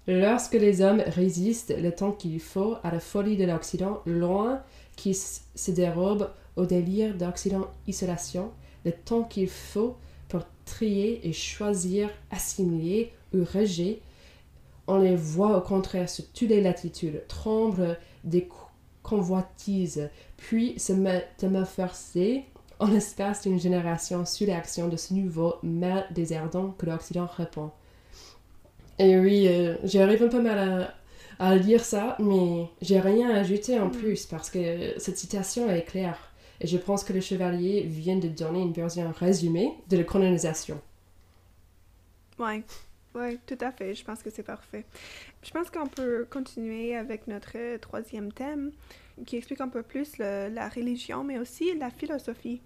lorsque 0.08 0.54
les 0.54 0.82
hommes 0.82 1.02
résistent 1.06 1.74
le 1.78 1.92
temps 1.92 2.12
qu'il 2.12 2.40
faut 2.40 2.74
à 2.82 2.90
la 2.90 2.98
folie 2.98 3.36
de 3.36 3.44
l'Occident, 3.44 4.00
loin 4.06 4.60
qui 4.96 5.14
se 5.14 5.70
dérobe 5.70 6.30
au 6.56 6.66
délire 6.66 7.14
d'Occident 7.14 7.68
isolation 7.86 8.50
le 8.88 8.92
temps 8.92 9.22
qu'il 9.22 9.48
faut 9.48 9.96
pour 10.28 10.42
trier 10.64 11.26
et 11.26 11.32
choisir, 11.32 12.10
assimiler 12.30 13.12
ou 13.34 13.44
rejeter. 13.44 14.00
On 14.86 14.98
les 14.98 15.16
voit 15.16 15.56
au 15.56 15.60
contraire 15.60 16.08
sur 16.08 16.24
toutes 16.32 16.48
les 16.48 16.62
latitudes, 16.62 17.22
tremble 17.28 17.98
des 18.24 18.48
convoitises, 19.02 20.08
puis 20.36 20.78
se 20.78 20.92
forcer 21.64 22.44
en 22.78 22.86
l'espace 22.88 23.42
d'une 23.42 23.60
génération 23.60 24.24
sous 24.24 24.46
l'action 24.46 24.88
de 24.88 24.96
ce 24.96 25.12
nouveau 25.12 25.56
mal 25.62 26.06
déserdant 26.10 26.70
que 26.78 26.86
l'Occident 26.86 27.28
répond. 27.36 27.70
Et 28.98 29.18
oui, 29.18 29.46
euh, 29.48 29.76
j'arrive 29.84 30.22
un 30.22 30.28
peu 30.28 30.40
mal 30.42 30.58
à, 30.58 30.94
à 31.38 31.56
lire 31.56 31.84
ça, 31.84 32.16
mais 32.18 32.68
j'ai 32.80 33.00
rien 33.00 33.30
à 33.30 33.40
ajouter 33.40 33.78
en 33.78 33.86
mm. 33.86 33.92
plus 33.92 34.26
parce 34.26 34.50
que 34.50 34.98
cette 34.98 35.18
citation 35.18 35.68
est 35.70 35.82
claire. 35.82 36.27
Et 36.60 36.66
je 36.66 36.76
pense 36.76 37.04
que 37.04 37.12
le 37.12 37.20
chevalier 37.20 37.82
vient 37.82 38.16
de 38.16 38.28
donner 38.28 38.62
une 38.62 38.72
version 38.72 39.12
résumée 39.12 39.72
de 39.88 39.96
la 39.96 40.04
colonisation. 40.04 40.80
Oui, 42.38 42.62
ouais, 43.14 43.38
tout 43.46 43.58
à 43.60 43.72
fait. 43.72 43.94
Je 43.94 44.04
pense 44.04 44.22
que 44.22 44.30
c'est 44.30 44.42
parfait. 44.42 44.84
Je 45.42 45.50
pense 45.50 45.70
qu'on 45.70 45.86
peut 45.86 46.26
continuer 46.28 46.96
avec 46.96 47.26
notre 47.26 47.76
troisième 47.78 48.32
thème 48.32 48.72
qui 49.26 49.36
explique 49.36 49.60
un 49.60 49.68
peu 49.68 49.82
plus 49.82 50.18
la 50.18 50.68
religion, 50.68 51.24
mais 51.24 51.38
aussi 51.38 51.76
la 51.76 51.90
philosophie. 51.90 52.60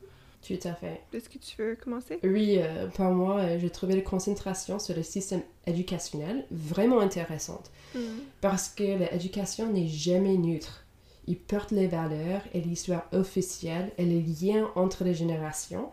Tout 0.46 0.58
à 0.64 0.74
fait. 0.74 1.00
Est-ce 1.12 1.28
que 1.28 1.38
tu 1.38 1.54
veux 1.62 1.76
commencer? 1.76 2.18
Oui, 2.24 2.56
euh, 2.58 2.88
pour 2.88 3.04
moi, 3.04 3.38
euh, 3.38 3.58
j'ai 3.60 3.70
trouvé 3.70 3.94
la 3.94 4.02
concentration 4.02 4.80
sur 4.80 4.96
le 4.96 5.04
système 5.04 5.42
éducationnel 5.66 6.44
vraiment 6.50 6.98
intéressante. 6.98 7.70
Hmm. 7.94 8.00
Parce 8.40 8.68
que 8.68 8.82
l'éducation 8.82 9.72
n'est 9.72 9.86
jamais 9.86 10.36
neutre 10.36 10.81
il 11.26 11.36
porte 11.36 11.70
les 11.70 11.86
valeurs 11.86 12.42
et 12.52 12.60
l'histoire 12.60 13.06
officielle 13.12 13.92
et 13.98 14.04
les 14.04 14.22
liens 14.22 14.68
entre 14.74 15.04
les 15.04 15.14
générations. 15.14 15.88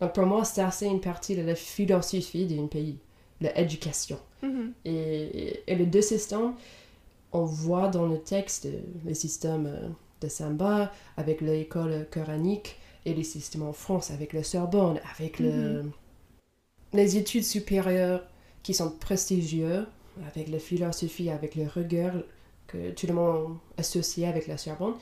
Donc 0.00 0.12
pour 0.12 0.26
moi, 0.26 0.44
c'est 0.44 0.62
assez 0.62 0.86
une 0.86 1.00
partie 1.00 1.36
de 1.36 1.42
la 1.42 1.54
philosophie 1.54 2.46
d'un 2.46 2.66
pays, 2.66 2.98
l'éducation. 3.40 4.18
Mm-hmm. 4.42 4.72
et, 4.84 5.62
et, 5.66 5.74
les 5.74 5.86
deux 5.86 6.02
systèmes, 6.02 6.52
on 7.32 7.44
voit 7.44 7.88
dans 7.88 8.06
le 8.06 8.18
texte 8.18 8.68
le 9.04 9.14
système 9.14 9.66
euh, 9.66 9.88
de 10.20 10.28
Samba 10.28 10.92
avec 11.16 11.40
l'école 11.40 12.06
coranique 12.10 12.78
et 13.06 13.14
les 13.14 13.24
systèmes 13.24 13.62
en 13.62 13.72
France 13.72 14.10
avec 14.10 14.34
le 14.34 14.42
Sorbonne, 14.42 15.00
avec 15.14 15.38
le, 15.38 15.50
mm-hmm. 15.82 15.90
les 16.92 17.16
études 17.16 17.44
supérieures 17.44 18.22
qui 18.62 18.74
sont 18.74 18.90
prestigieuses, 18.90 19.86
avec 20.26 20.48
la 20.48 20.58
philosophie, 20.58 21.30
avec 21.30 21.54
le 21.54 21.66
rigueur, 21.66 22.14
que 22.66 22.90
tout 22.90 23.06
le 23.06 23.14
monde 23.14 23.56
associé 23.76 24.26
avec 24.26 24.46
la 24.46 24.58
Sorbonne. 24.58 24.94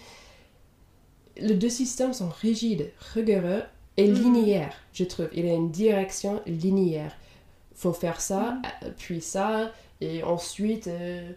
Les 1.37 1.55
deux 1.55 1.69
systèmes 1.69 2.13
sont 2.13 2.29
rigides, 2.29 2.91
rigoureux 3.15 3.63
et 3.97 4.09
mhm. 4.09 4.15
linéaires, 4.15 4.77
je 4.93 5.05
trouve. 5.05 5.29
Il 5.33 5.47
y 5.47 5.51
a 5.51 5.55
une 5.55 5.71
direction 5.71 6.41
linéaire. 6.47 7.17
Il 7.73 7.79
faut 7.79 7.93
faire 7.93 8.21
ça, 8.21 8.53
mhm. 8.53 8.63
euh, 8.85 8.91
puis 8.97 9.21
ça, 9.21 9.73
et 10.01 10.23
ensuite, 10.23 10.87
euh, 10.87 11.33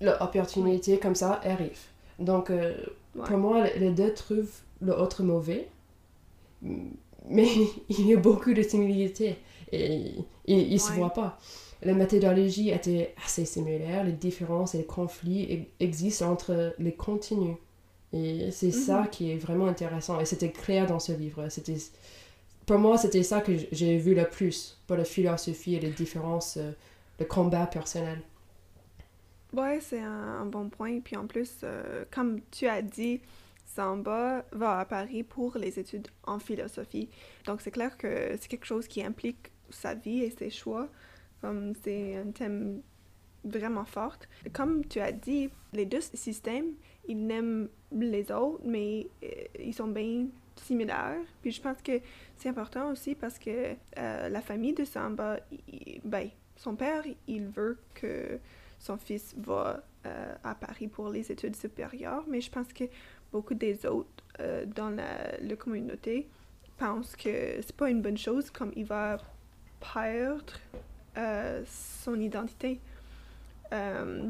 l'opportunité 0.00 0.98
comme 0.98 1.14
ça 1.14 1.40
arrive. 1.44 1.78
Donc, 2.18 2.50
euh, 2.50 2.74
pour 3.14 3.36
moi, 3.36 3.66
les 3.76 3.90
deux 3.90 4.12
trouvent 4.14 4.60
l'autre 4.80 5.22
mauvais, 5.22 5.68
mais 6.62 7.48
il 7.88 8.06
y 8.06 8.14
a 8.14 8.16
beaucoup 8.16 8.52
de 8.52 8.62
similarités 8.62 9.36
et 9.72 10.14
ils 10.46 10.72
ne 10.72 10.78
se 10.78 10.92
voient 10.92 11.12
pas. 11.12 11.38
La 11.82 11.94
méthodologie 11.94 12.70
était 12.70 13.14
assez 13.24 13.44
similaire, 13.44 14.04
les 14.04 14.12
différences 14.12 14.74
et 14.74 14.78
les 14.78 14.86
conflits 14.86 15.68
existent 15.78 16.30
entre 16.30 16.74
les 16.78 16.92
contenus. 16.92 17.56
Et 18.12 18.50
c'est 18.50 18.70
ça 18.70 19.02
mhm. 19.02 19.10
qui 19.10 19.30
est 19.32 19.36
vraiment 19.36 19.66
intéressant. 19.66 20.18
Et 20.18 20.24
c'était 20.24 20.50
clair 20.50 20.86
dans 20.86 20.98
ce 20.98 21.12
livre. 21.12 21.48
C'était, 21.50 21.76
pour 22.66 22.78
moi, 22.78 22.98
c'était 22.98 23.22
ça 23.22 23.40
que 23.40 23.52
j'ai 23.70 23.98
vu 23.98 24.14
le 24.14 24.24
plus 24.24 24.80
pour 24.86 24.96
la 24.96 25.04
philosophie 25.04 25.74
et 25.74 25.80
les 25.80 25.90
différences, 25.90 26.56
euh, 26.56 26.72
le 27.20 27.26
combat 27.26 27.66
personnel. 27.66 28.22
Ouais, 29.52 29.78
c'est 29.80 30.00
un, 30.00 30.44
bon 30.46 30.68
point. 30.68 31.00
Puis 31.00 31.16
en 31.16 31.26
plus, 31.26 31.50
euh, 31.62 32.04
comme 32.10 32.40
tu 32.50 32.66
as 32.66 32.82
dit, 32.82 33.20
Samba 33.64 34.44
va 34.52 34.80
à 34.80 34.84
Paris 34.84 35.22
pour 35.22 35.56
les 35.56 35.78
études 35.78 36.08
en 36.24 36.38
philosophie. 36.38 37.08
Donc 37.46 37.60
c'est 37.60 37.70
clair 37.70 37.96
que 37.96 38.36
c'est 38.40 38.48
quelque 38.48 38.66
chose 38.66 38.88
qui 38.88 39.02
implique 39.02 39.50
sa 39.70 39.94
vie 39.94 40.22
et 40.22 40.30
ses 40.30 40.50
choix. 40.50 40.88
Comme 41.40 41.72
c'est 41.82 42.16
un 42.16 42.30
thème 42.30 42.82
vraiment 43.44 43.84
fort. 43.84 44.16
Comme 44.52 44.84
tu 44.86 45.00
as 45.00 45.12
dit, 45.12 45.50
les 45.72 45.86
deux 45.86 46.00
systèmes, 46.00 46.72
ils 47.06 47.26
n'aiment 47.26 47.68
les 47.92 48.30
autres, 48.30 48.60
mais 48.64 49.08
euh, 49.22 49.28
ils 49.58 49.74
sont 49.74 49.88
bien 49.88 50.26
similaires. 50.56 51.20
Puis 51.40 51.52
je 51.52 51.60
pense 51.60 51.80
que 51.82 52.00
c'est 52.36 52.48
important 52.48 52.90
aussi 52.90 53.14
parce 53.14 53.38
que 53.38 53.74
euh, 53.98 54.28
la 54.28 54.40
famille 54.40 54.74
de 54.74 54.84
Samba, 54.84 55.38
ben, 56.04 56.28
son 56.56 56.74
père, 56.74 57.04
il 57.26 57.46
veut 57.46 57.78
que 57.94 58.38
son 58.78 58.96
fils 58.96 59.34
va 59.38 59.82
euh, 60.06 60.34
à 60.44 60.54
Paris 60.54 60.88
pour 60.88 61.10
les 61.10 61.30
études 61.30 61.56
supérieures, 61.56 62.24
mais 62.28 62.40
je 62.40 62.50
pense 62.50 62.72
que 62.72 62.84
beaucoup 63.32 63.54
des 63.54 63.86
autres 63.86 64.08
dans 64.76 64.90
la, 64.90 65.36
la 65.40 65.56
communauté 65.56 66.28
pensent 66.76 67.16
que 67.16 67.60
c'est 67.60 67.74
pas 67.76 67.90
une 67.90 68.00
bonne 68.00 68.16
chose, 68.16 68.50
comme 68.50 68.70
il 68.76 68.84
va 68.84 69.18
perdre 69.80 70.54
euh, 71.18 71.64
son 71.66 72.20
identité. 72.20 72.80
Euh, 73.72 74.28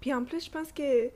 puis 0.00 0.14
en 0.14 0.24
plus, 0.24 0.44
je 0.44 0.50
pense 0.50 0.70
que 0.70 1.10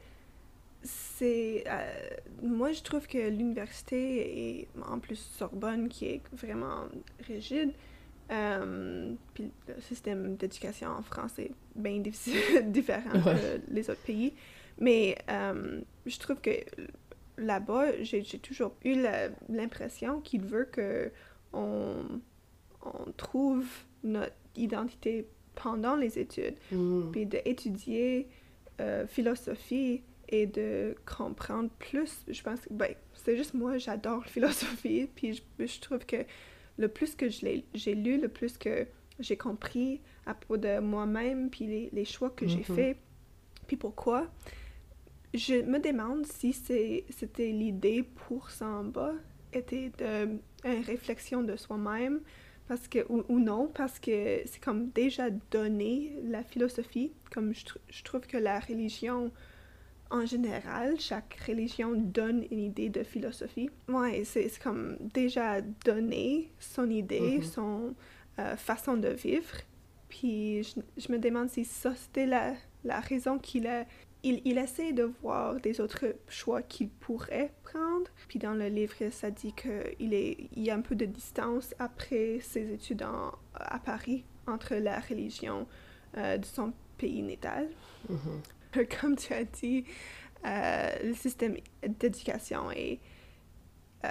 c'est. 0.83 1.62
Euh, 1.68 2.11
moi, 2.42 2.72
je 2.72 2.83
trouve 2.83 3.07
que 3.07 3.29
l'université, 3.29 4.59
et 4.59 4.68
en 4.85 4.98
plus 4.98 5.16
Sorbonne, 5.16 5.88
qui 5.88 6.07
est 6.07 6.22
vraiment 6.33 6.87
rigide, 7.26 7.72
puis 8.29 9.53
le 9.68 9.81
système 9.81 10.37
d'éducation 10.37 10.88
en 10.88 11.03
France 11.03 11.38
est 11.38 11.53
bien 11.76 11.98
différent 12.64 13.12
de 13.12 13.61
les 13.68 13.90
autres 13.90 14.03
pays. 14.03 14.35
Mais 14.79 15.16
je 15.29 16.18
trouve 16.18 16.40
que 16.40 16.50
là-bas, 17.38 18.03
j'ai 18.03 18.24
toujours 18.40 18.74
eu 18.85 19.05
l'impression 19.48 20.20
qu'il 20.20 20.42
veut 20.42 20.64
que 20.64 21.12
on, 21.53 22.20
on 22.83 23.12
trouve 23.16 23.66
notre 24.02 24.34
identité 24.56 25.26
pendant 25.54 25.96
les 25.96 26.18
études, 26.18 26.54
mm. 26.72 27.10
puis 27.12 27.26
d'étudier 27.26 28.28
euh, 28.80 29.06
philosophie 29.06 30.02
et 30.28 30.46
de 30.46 30.94
comprendre 31.04 31.70
plus. 31.78 32.24
Je 32.28 32.42
pense 32.42 32.60
que, 32.60 32.72
ben, 32.72 32.94
c'est 33.14 33.36
juste 33.36 33.54
moi, 33.54 33.78
j'adore 33.78 34.24
philosophie, 34.26 35.08
puis 35.14 35.34
je, 35.34 35.66
je, 35.66 35.80
trouve 35.80 36.04
que 36.06 36.24
le 36.78 36.88
plus 36.88 37.14
que 37.14 37.28
j'ai 37.28 37.94
lu, 37.94 38.20
le 38.20 38.28
plus 38.28 38.56
que 38.56 38.86
j'ai 39.18 39.36
compris 39.36 40.00
à 40.24 40.34
propos 40.34 40.56
de 40.56 40.78
moi-même, 40.78 41.50
puis 41.50 41.66
les, 41.66 41.90
les, 41.92 42.04
choix 42.04 42.30
que 42.30 42.46
j'ai 42.46 42.60
mm-hmm. 42.60 42.74
faits, 42.74 42.96
puis 43.66 43.76
pourquoi, 43.76 44.30
je 45.34 45.62
me 45.62 45.78
demande 45.78 46.26
si 46.26 46.52
c'était 46.52 47.04
l'idée 47.52 48.02
pour 48.02 48.50
Samba, 48.50 49.12
était 49.52 49.90
de, 49.98 50.38
une 50.64 50.82
réflexion 50.84 51.42
de 51.42 51.56
soi-même, 51.56 52.20
parce 52.70 52.87
que 52.87 53.04
ou, 53.09 53.40
non 53.40 53.68
parce 53.74 53.98
que 53.98 54.42
c'est 54.46 54.62
comme 54.62 54.90
déjà 54.90 55.28
donné 55.50 56.12
la 56.22 56.44
philosophie. 56.44 57.11
Comme 57.33 57.52
je, 57.52 57.64
je, 57.88 58.04
trouve 58.04 58.20
que 58.20 58.37
la 58.37 58.61
religion 58.61 59.33
en 60.09 60.24
général 60.24 60.94
chaque 61.00 61.37
religion 61.48 61.94
donne 61.96 62.46
une 62.52 62.61
idée 62.61 62.88
de 62.88 63.02
philosophie. 63.02 63.70
Ouais 63.88 64.22
c'est 64.22 64.56
comme 64.62 64.96
déjà 65.00 65.62
donné 65.85 66.52
son 66.61 66.88
idée 66.88 67.40
mm-hmm. 67.40 67.42
son 67.42 67.94
euh, 68.38 68.56
façon 68.56 68.96
de 68.96 69.09
vivre. 69.09 69.56
Puis 70.09 70.62
je, 70.62 70.80
je 70.96 71.11
me 71.11 71.18
demande 71.18 71.50
si 71.50 71.64
ça, 71.64 71.92
c'était 71.96 72.26
la, 72.26 72.54
la 72.85 73.00
raison 73.00 73.40
qu'il 73.40 73.66
a... 73.66 73.85
Il, 74.22 74.42
il 74.44 74.59
essaie 74.59 74.92
de 74.92 75.04
voir 75.22 75.54
des 75.61 75.80
autres 75.80 76.14
choix 76.28 76.61
qu'il 76.62 76.88
pourrait 76.90 77.52
prendre. 77.62 78.11
Puis 78.28 78.38
dans 78.38 78.52
le 78.54 78.68
livre, 78.68 78.94
ça 79.11 79.30
dit 79.30 79.52
qu'il 79.54 80.12
il 80.12 80.62
y 80.62 80.70
a 80.70 80.74
un 80.74 80.83
peu 80.83 80.94
de 80.94 81.06
distance 81.06 81.74
après 81.78 82.38
ses 82.40 82.72
études 82.72 83.02
en- 83.02 83.33
à 83.54 83.78
Paris 83.78 84.24
entre 84.46 84.74
la 84.74 85.00
religion 85.00 85.66
euh, 86.18 86.37
de 86.37 86.44
son 86.44 86.72
pays 86.98 87.22
natal. 87.22 87.70
Mhm. 88.11 88.42
Comme 89.00 89.16
tu 89.16 89.33
as 89.33 89.44
dit, 89.44 89.85
euh, 90.44 90.88
le 91.04 91.14
système 91.14 91.56
d'éducation 91.87 92.70
est... 92.70 92.98
euh, 94.04 94.09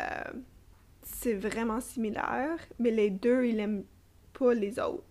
c'est 1.03 1.33
vraiment 1.33 1.81
similaire, 1.81 2.57
mais 2.79 2.91
les 2.91 3.09
deux, 3.09 3.45
ils 3.45 3.55
n'aiment 3.57 3.83
pas 4.33 4.53
les 4.53 4.79
autres. 4.79 5.03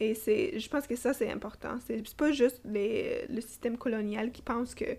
Et 0.00 0.14
c'est, 0.14 0.58
je 0.58 0.68
pense 0.68 0.86
que 0.86 0.96
ça, 0.96 1.12
c'est 1.12 1.30
important. 1.30 1.78
C'est 1.86 2.02
pas 2.16 2.32
juste 2.32 2.60
les, 2.64 3.26
le 3.28 3.40
système 3.40 3.76
colonial 3.76 4.32
qui 4.32 4.40
pense 4.42 4.74
que, 4.74 4.96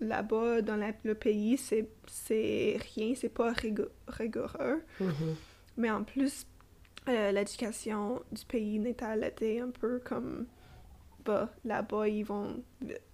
là-bas, 0.00 0.62
dans 0.62 0.76
la- 0.76 0.92
le 1.04 1.14
pays, 1.14 1.56
c'est 1.58 1.88
rien, 2.94 3.14
c'est 3.16 3.28
pas 3.28 3.52
rigo- 3.52 3.90
rigoureux. 4.06 4.82
Mhm. 5.00 5.34
Mais 5.76 5.90
en 5.90 6.04
plus, 6.04 6.46
euh, 7.08 7.32
l'éducation 7.32 8.22
du 8.32 8.44
pays 8.46 8.78
natal 8.78 9.24
était 9.24 9.60
un 9.60 9.70
peu 9.70 10.00
comme, 10.04 10.46
bah, 11.24 11.52
là-bas, 11.64 12.08
ils 12.08 12.22
vont 12.24 12.62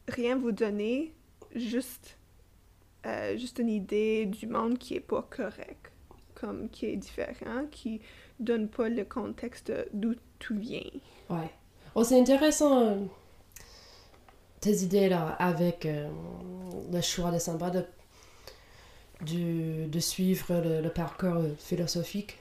rien 0.08 0.36
vous 0.36 0.52
donner, 0.52 1.14
juste, 1.54 2.18
euh, 3.06 3.36
juste 3.36 3.58
une 3.58 3.68
idée 3.70 4.26
du 4.26 4.46
monde 4.46 4.78
qui 4.78 4.96
est 4.96 5.00
pas 5.00 5.22
correct, 5.30 5.92
comme 6.34 6.68
qui 6.68 6.86
est 6.86 6.96
différent, 6.96 7.66
qui 7.70 8.00
donne 8.40 8.68
pas 8.68 8.88
le 8.88 9.04
contexte 9.04 9.72
d'où 9.92 10.14
tout 10.38 10.56
vient. 10.58 10.80
Ouais. 11.28 11.50
Oh, 11.94 12.04
c'est 12.04 12.18
intéressant 12.20 12.80
euh, 12.80 12.94
tes 14.60 14.82
idées 14.82 15.08
là 15.08 15.36
avec 15.38 15.86
euh, 15.86 16.08
le 16.92 17.00
choix 17.00 17.30
de 17.30 17.38
Samba 17.38 17.70
de, 19.26 19.86
de 19.86 20.00
suivre 20.00 20.60
le, 20.64 20.80
le 20.80 20.88
parcours 20.90 21.36
euh, 21.36 21.54
philosophique. 21.58 22.38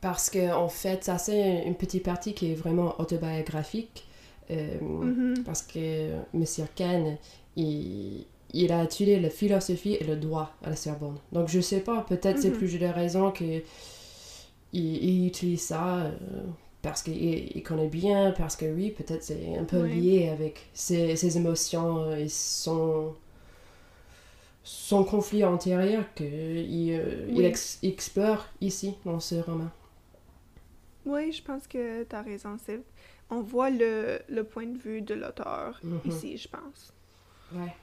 Parce 0.00 0.30
que 0.30 0.52
en 0.52 0.68
fait, 0.68 1.04
ça 1.04 1.18
c'est 1.18 1.64
une 1.66 1.74
petite 1.74 2.04
partie 2.04 2.32
qui 2.34 2.52
est 2.52 2.54
vraiment 2.54 2.94
autobiographique. 3.00 4.06
euh, 4.50 4.78
Mhm. 4.80 5.42
Parce 5.44 5.62
que 5.62 6.12
M. 6.34 6.44
Kahn, 6.76 7.16
il, 7.56 8.24
il 8.54 8.72
a 8.72 8.84
étudié 8.84 9.18
la 9.20 9.30
philosophie 9.30 9.94
et 10.00 10.04
le 10.04 10.16
droit 10.16 10.52
à 10.64 10.70
la 10.70 10.76
Sorbonne. 10.76 11.18
Donc 11.32 11.48
je 11.48 11.60
sais 11.60 11.80
pas, 11.80 12.02
peut-être 12.02 12.38
c'est 12.38 12.50
Mhm. 12.50 12.56
plus 12.56 12.78
de 12.78 12.86
raison 12.86 13.30
que 13.32 13.62
il, 14.72 15.04
il 15.04 15.26
utilise 15.26 15.62
ça 15.62 15.98
euh, 16.06 16.12
parce 16.82 17.02
qu'il 17.02 17.16
il 17.56 17.62
connaît 17.62 17.88
bien, 17.88 18.32
parce 18.32 18.56
que 18.56 18.66
oui, 18.66 18.90
peut-être 18.90 19.22
c'est 19.22 19.56
un 19.58 19.64
peu 19.64 19.78
Ouais. 19.78 19.88
lié 19.88 20.28
avec 20.28 20.66
ses, 20.74 21.16
ses 21.16 21.36
émotions 21.38 22.04
euh, 22.04 22.16
et 22.16 22.28
son, 22.28 23.14
son 24.62 25.04
conflit 25.04 25.44
antérieur 25.44 26.04
qu'il 26.14 26.26
euh, 26.92 27.26
il 27.28 27.44
ex- 27.44 27.78
explore 27.82 28.46
ici 28.60 28.94
dans 29.04 29.20
ce 29.20 29.36
roman. 29.36 29.70
Oui, 31.04 31.32
je 31.32 31.42
pense 31.42 31.66
que 31.66 32.04
tu 32.04 32.14
as 32.14 32.22
raison. 32.22 32.56
On 33.30 33.42
voit 33.42 33.70
le, 33.70 34.20
le 34.28 34.44
point 34.44 34.66
de 34.66 34.78
vue 34.78 35.02
de 35.02 35.14
l'auteur 35.14 35.82
Mhm. 35.82 36.00
ici, 36.04 36.36
je 36.38 36.48
pense. 36.48 36.92
Ouais. 37.52 37.74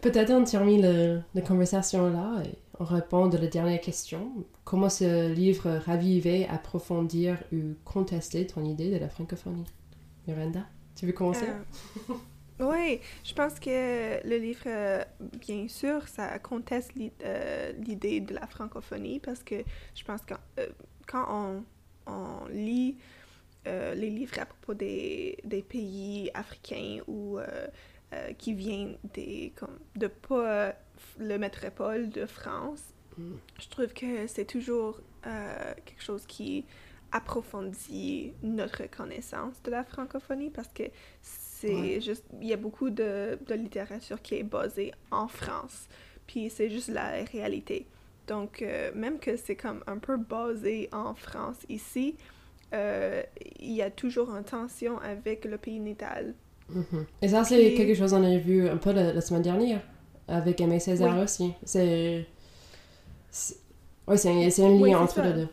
Peut-être 0.00 0.30
on 0.30 0.44
termine 0.44 1.24
la 1.34 1.40
conversation 1.42 2.10
là 2.10 2.42
et 2.44 2.58
on 2.78 2.84
répond 2.84 3.30
à 3.30 3.38
la 3.38 3.46
dernière 3.46 3.80
question. 3.80 4.32
Comment 4.64 4.88
ce 4.88 5.32
livre 5.32 5.80
raviver, 5.84 6.46
approfondir 6.48 7.38
ou 7.52 7.74
contester 7.84 8.46
ton 8.46 8.64
idée 8.64 8.90
de 8.90 8.98
la 8.98 9.08
francophonie? 9.08 9.64
Miranda, 10.26 10.66
tu 10.94 11.06
veux 11.06 11.12
commencer? 11.12 11.46
Oui, 12.58 13.00
je 13.22 13.34
pense 13.34 13.60
que 13.60 14.26
le 14.26 14.38
livre, 14.38 14.62
euh, 14.66 15.04
bien 15.40 15.68
sûr, 15.68 16.08
ça 16.08 16.38
conteste 16.38 16.92
euh, 17.22 17.72
l'idée 17.72 18.20
de 18.20 18.32
la 18.34 18.46
francophonie 18.46 19.20
parce 19.20 19.42
que 19.42 19.56
je 19.94 20.04
pense 20.04 20.22
que 20.22 20.34
euh, 20.58 20.66
quand 21.06 21.26
on, 21.28 21.64
on 22.10 22.46
lit 22.48 22.96
euh, 23.66 23.94
les 23.94 24.08
livres 24.08 24.38
à 24.40 24.46
propos 24.46 24.72
des 24.72 25.36
pays 25.68 26.30
africains 26.32 27.00
ou 27.06 27.38
euh, 28.12 28.32
qui 28.34 28.54
viennent 28.54 28.96
des, 29.14 29.52
comme, 29.56 29.78
de 29.96 30.06
pas 30.08 30.74
le 31.18 31.38
métropole 31.38 32.08
de 32.10 32.26
France, 32.26 32.82
Mm. 33.18 33.36
je 33.58 33.68
trouve 33.68 33.92
que 33.94 34.26
c'est 34.26 34.44
toujours 34.44 35.00
euh, 35.26 35.74
quelque 35.86 36.02
chose 36.02 36.26
qui 36.26 36.66
approfondit 37.12 38.34
notre 38.42 38.84
connaissance 38.90 39.62
de 39.62 39.70
la 39.70 39.84
francophonie 39.84 40.50
parce 40.50 40.68
que 40.68 40.84
c'est 41.22 41.74
Ouais. 41.74 42.00
juste, 42.00 42.24
il 42.42 42.48
y 42.48 42.52
a 42.52 42.56
beaucoup 42.58 42.90
de, 42.90 43.38
de 43.46 43.54
littérature 43.54 44.20
qui 44.20 44.34
est 44.34 44.42
basée 44.42 44.92
en 45.10 45.28
France, 45.28 45.88
puis 46.26 46.50
c'est 46.50 46.68
juste 46.68 46.88
la 46.88 47.24
réalité. 47.24 47.86
Donc, 48.26 48.60
euh, 48.60 48.92
même 48.94 49.18
que 49.18 49.36
c'est 49.36 49.56
comme 49.56 49.82
un 49.86 49.98
peu 49.98 50.16
basé 50.18 50.88
en 50.92 51.14
France 51.14 51.56
ici, 51.70 52.16
euh, 52.74 53.22
il 53.60 53.72
y 53.72 53.82
a 53.82 53.90
toujours 53.90 54.30
une 54.30 54.44
tension 54.44 54.98
avec 54.98 55.44
le 55.46 55.56
pays 55.58 55.80
natal. 55.80 56.34
Mhm. 56.68 57.06
Et 57.22 57.28
ça, 57.28 57.44
c'est 57.44 57.74
quelque 57.74 57.94
chose 57.94 58.10
qu'on 58.12 58.24
a 58.24 58.38
vu 58.38 58.68
un 58.68 58.76
peu 58.76 58.92
la, 58.92 59.12
la 59.12 59.20
semaine 59.20 59.42
dernière 59.42 59.80
avec 60.28 60.60
Aimé 60.60 60.80
Césaire 60.80 61.16
Oui. 61.16 61.22
aussi. 61.22 61.52
C'est. 61.64 62.26
Ouais, 64.06 64.16
c'est 64.16 64.30
un, 64.30 64.50
c'est 64.50 64.64
un 64.64 64.70
lien 64.70 64.78
Oui, 64.80 64.94
entre 64.94 65.14
ça. 65.14 65.22
les 65.22 65.32
deux. 65.32 65.48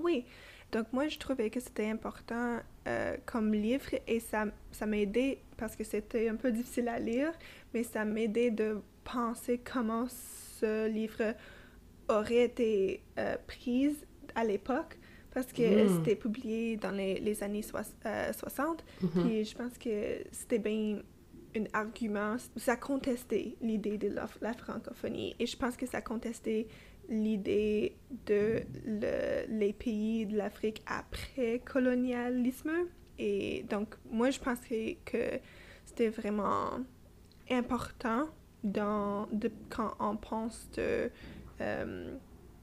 Oui, 0.00 0.24
donc 0.72 0.86
moi 0.92 1.08
je 1.08 1.18
trouvais 1.18 1.50
que 1.50 1.60
c'était 1.60 1.88
important 1.90 2.58
euh, 2.88 3.16
comme 3.26 3.52
livre 3.52 3.90
et 4.06 4.20
ça, 4.20 4.46
ça 4.72 4.86
m'aidait 4.86 5.38
parce 5.56 5.76
que 5.76 5.84
c'était 5.84 6.28
un 6.28 6.36
peu 6.36 6.50
difficile 6.50 6.88
à 6.88 6.98
lire, 6.98 7.32
mais 7.74 7.82
ça 7.84 8.04
m'aidait 8.04 8.50
de 8.50 8.80
penser 9.04 9.58
comment 9.62 10.06
ce 10.60 10.88
livre 10.88 11.34
aurait 12.08 12.44
été 12.44 13.02
euh, 13.18 13.36
pris 13.46 13.96
à 14.34 14.44
l'époque 14.44 14.98
parce 15.34 15.52
que 15.52 15.84
Mm. 15.84 15.88
c'était 15.96 16.16
publié 16.16 16.76
dans 16.76 16.90
les, 16.90 17.18
les 17.20 17.42
années 17.42 17.64
euh, 18.06 18.32
60 18.32 18.84
Mhm. 19.02 19.10
puis 19.22 19.44
je 19.44 19.54
pense 19.56 19.76
que 19.78 20.18
c'était 20.30 20.58
bien 20.58 21.00
un 21.54 21.64
argument, 21.74 22.36
ça 22.56 22.76
contestait 22.76 23.56
l'idée 23.60 23.98
de 23.98 24.08
la, 24.08 24.26
la 24.40 24.54
francophonie 24.54 25.34
et 25.38 25.46
je 25.46 25.56
pense 25.56 25.76
que 25.76 25.84
ça 25.86 26.00
contestait 26.00 26.66
l'idée 27.08 27.96
de 28.26 28.60
le- 28.86 29.44
les 29.48 29.72
pays 29.74 30.24
de 30.24 30.36
l'Afrique 30.36 30.82
après 30.86 31.60
colonialisme. 31.64 32.70
Et 33.18 33.64
donc, 33.68 33.96
moi, 34.10 34.30
je 34.30 34.40
pensais 34.40 34.96
que 35.04 35.38
c'était 35.84 36.08
vraiment 36.08 36.78
important 37.50 38.28
dans, 38.64 39.26
de, 39.32 39.50
quand 39.68 39.92
on 40.00 40.16
pense 40.16 40.68
de 40.76 41.10
euh, 41.60 42.16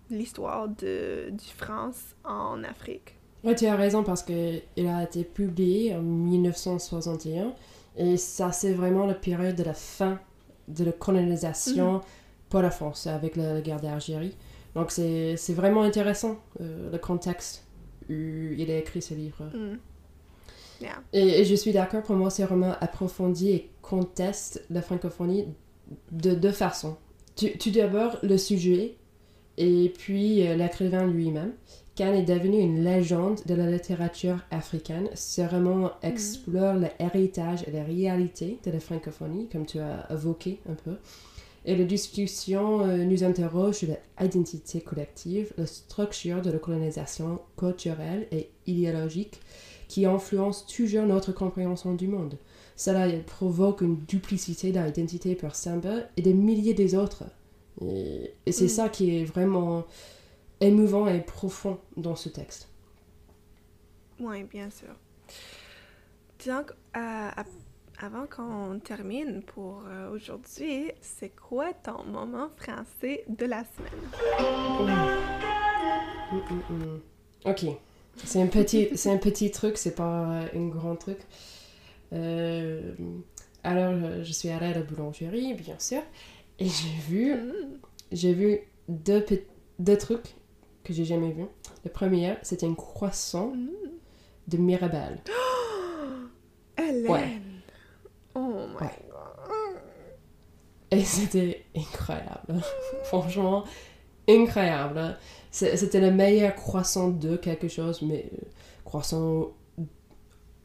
l'histoire 0.09 0.67
de, 0.67 1.29
du 1.31 1.47
France 1.57 2.15
en 2.23 2.63
Afrique. 2.63 3.15
Ouais, 3.43 3.55
tu 3.55 3.65
as 3.65 3.75
raison 3.75 4.03
parce 4.03 4.23
que 4.23 4.59
il 4.75 4.87
a 4.87 5.03
été 5.03 5.23
publié 5.23 5.95
en 5.95 6.01
1961 6.01 7.53
et 7.97 8.17
ça 8.17 8.51
c'est 8.51 8.73
vraiment 8.73 9.05
la 9.05 9.13
période 9.13 9.55
de 9.55 9.63
la 9.63 9.73
fin 9.73 10.19
de 10.67 10.83
la 10.83 10.91
colonisation 10.91 12.01
pour 12.49 12.61
la 12.61 12.71
France 12.71 13.07
avec 13.07 13.35
la, 13.35 13.53
la 13.53 13.61
guerre 13.61 13.79
d'Algérie. 13.79 14.35
Donc 14.75 14.91
c'est 14.91 15.35
c'est 15.37 15.53
vraiment 15.53 15.83
intéressant 15.83 16.37
euh, 16.59 16.91
le 16.91 16.97
contexte 16.97 17.65
où 18.09 18.13
il 18.13 18.69
a 18.71 18.77
écrit 18.77 19.01
ce 19.01 19.13
livre. 19.13 19.43
Mm. 19.53 19.77
Yeah. 20.81 21.01
Et, 21.13 21.41
et 21.41 21.45
je 21.45 21.55
suis 21.55 21.73
d'accord, 21.73 22.03
pour 22.03 22.15
moi, 22.15 22.29
c'est 22.29 22.43
vraiment 22.43 22.73
approfondi 22.79 23.51
et 23.51 23.69
conteste 23.81 24.63
la 24.69 24.81
francophonie 24.81 25.45
de 26.11 26.33
deux 26.33 26.51
façons. 26.51 26.97
Tu, 27.35 27.57
tu 27.57 27.71
d'abord 27.71 28.17
le 28.23 28.37
sujet 28.37 28.95
et 29.59 29.93
puis 29.95 30.47
euh, 30.47 30.55
l'écrivain 30.55 31.05
lui-même. 31.05 31.51
Kahn 31.95 32.15
est 32.15 32.23
devenu 32.23 32.59
une 32.59 32.81
légende 32.81 33.41
de 33.45 33.53
la 33.53 33.69
littérature 33.69 34.39
africaine. 34.51 35.09
Ce 35.15 35.41
roman 35.41 35.91
explore 36.01 36.75
l'héritage 36.75 37.65
et 37.67 37.71
la 37.71 37.83
réalité 37.83 38.57
de 38.65 38.71
la 38.71 38.79
francophonie, 38.79 39.49
comme 39.51 39.65
tu 39.65 39.79
as 39.79 40.07
évoqué 40.09 40.61
un 40.69 40.75
peu. 40.75 40.95
Et 41.65 41.75
la 41.75 41.83
discussion 41.83 42.81
euh, 42.81 43.03
nous 43.03 43.25
interroge 43.25 43.75
sur 43.75 43.89
l'identité 44.19 44.79
collective, 44.79 45.51
la 45.57 45.65
structure 45.65 46.41
de 46.41 46.51
la 46.51 46.57
colonisation 46.57 47.41
culturelle 47.57 48.27
et 48.31 48.49
idéologique 48.65 49.41
qui 49.89 50.05
influence 50.05 50.65
toujours 50.67 51.05
notre 51.05 51.33
compréhension 51.33 51.95
du 51.95 52.07
monde. 52.07 52.37
Cela 52.77 53.09
provoque 53.25 53.81
une 53.81 53.97
duplicité 53.97 54.71
d'identité 54.71 55.35
pour 55.35 55.53
Samba 55.53 55.95
et 56.15 56.21
des 56.21 56.33
milliers 56.33 56.75
des 56.75 56.95
autres. 56.95 57.25
Et, 57.81 58.33
et 58.45 58.51
c'est 58.51 58.65
Mm. 58.65 58.69
ça 58.69 58.89
qui 58.89 59.17
est 59.19 59.25
vraiment 59.25 59.85
émouvant 60.61 61.07
et 61.07 61.21
profond 61.21 61.79
dans 61.97 62.15
ce 62.15 62.29
texte. 62.29 62.69
Oui, 64.19 64.43
bien 64.43 64.69
sûr. 64.69 64.93
Donc, 66.45 66.71
euh, 66.97 67.29
avant 68.01 68.25
qu'on 68.27 68.79
termine 68.79 69.41
pour 69.43 69.83
euh, 69.87 70.09
aujourd'hui, 70.11 70.91
c'est 71.01 71.29
quoi 71.35 71.73
ton 71.73 72.03
moment 72.05 72.49
français 72.57 73.23
de 73.27 73.45
la 73.45 73.63
semaine? 73.63 74.89
Mm, 76.31 76.37
mm. 76.69 77.01
Ok. 77.45 77.65
C'est 78.25 78.41
un 78.41 78.47
petit, 78.47 78.89
c'est 78.95 79.11
un 79.11 79.17
petit 79.17 79.51
truc, 79.51 79.77
c'est 79.77 79.95
pas 79.95 80.43
un 80.53 80.67
grand 80.67 80.95
truc. 80.95 81.19
Euh, 82.13 82.93
alors, 83.63 84.23
je 84.23 84.31
suis 84.31 84.49
allée 84.49 84.67
à 84.67 84.73
la 84.73 84.81
boulangerie, 84.81 85.53
bien 85.53 85.77
sûr, 85.79 86.01
et 86.59 86.65
j'ai 86.67 86.97
vu, 87.07 87.35
j'ai 88.11 88.33
vu 88.33 88.59
deux, 88.87 89.25
deux 89.79 89.97
trucs 89.97 90.35
que 90.83 90.93
j'ai 90.93 91.05
jamais 91.05 91.31
vus. 91.31 91.45
Le 91.83 91.89
premier, 91.91 92.35
c'était 92.41 92.65
un 92.67 92.73
croissant 92.73 93.53
de 94.47 94.57
Mirabelle. 94.57 95.19
Hélène! 96.77 97.07
Ouais. 97.09 97.41
Oh 98.35 98.39
my 98.39 98.75
Ouais. 98.75 98.91
god! 99.09 99.81
Et 100.91 101.03
c'était 101.03 101.65
incroyable. 101.75 102.61
Franchement, 103.03 103.63
incroyable. 104.27 105.17
C'était 105.51 105.99
le 106.01 106.11
meilleur 106.11 106.55
croissant 106.55 107.09
de 107.09 107.35
quelque 107.35 107.67
chose, 107.67 108.01
mais 108.01 108.29
euh, 108.33 108.45
croissant 108.85 109.51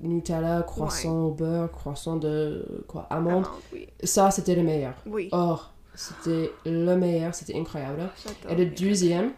Nutella, 0.01 0.63
croissant 0.63 1.27
au 1.27 1.31
beurre, 1.31 1.71
croissant 1.71 2.17
de 2.17 2.85
quoi, 2.89 3.07
amande. 3.11 3.45
Amande, 3.45 3.47
oui. 3.73 3.87
Ça, 4.03 4.31
c'était 4.31 4.55
le 4.55 4.63
meilleur. 4.63 4.95
Oui. 5.07 5.29
Or, 5.33 5.74
c'était 5.95 6.51
le 6.67 6.97
meilleur, 6.97 7.35
c'était 7.35 7.57
incroyable. 7.59 8.11
J'adore. 8.25 8.53
Et 8.53 8.65
le 8.65 8.71
deuxième, 8.71 9.33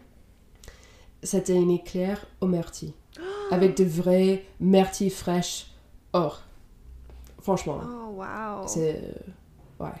c'était 1.23 1.55
une 1.55 1.71
éclair 1.71 2.25
au 2.41 2.47
myrtille. 2.47 2.93
Avec 3.51 3.75
de 3.77 3.83
vraies 3.85 4.43
myrtilles 4.59 5.09
fraîches. 5.09 5.67
Or, 6.13 6.43
franchement, 7.41 7.81
Oh, 7.83 8.09
wow! 8.21 8.67
c'est. 8.67 8.95
euh, 8.97 9.83
Ouais. 9.83 9.91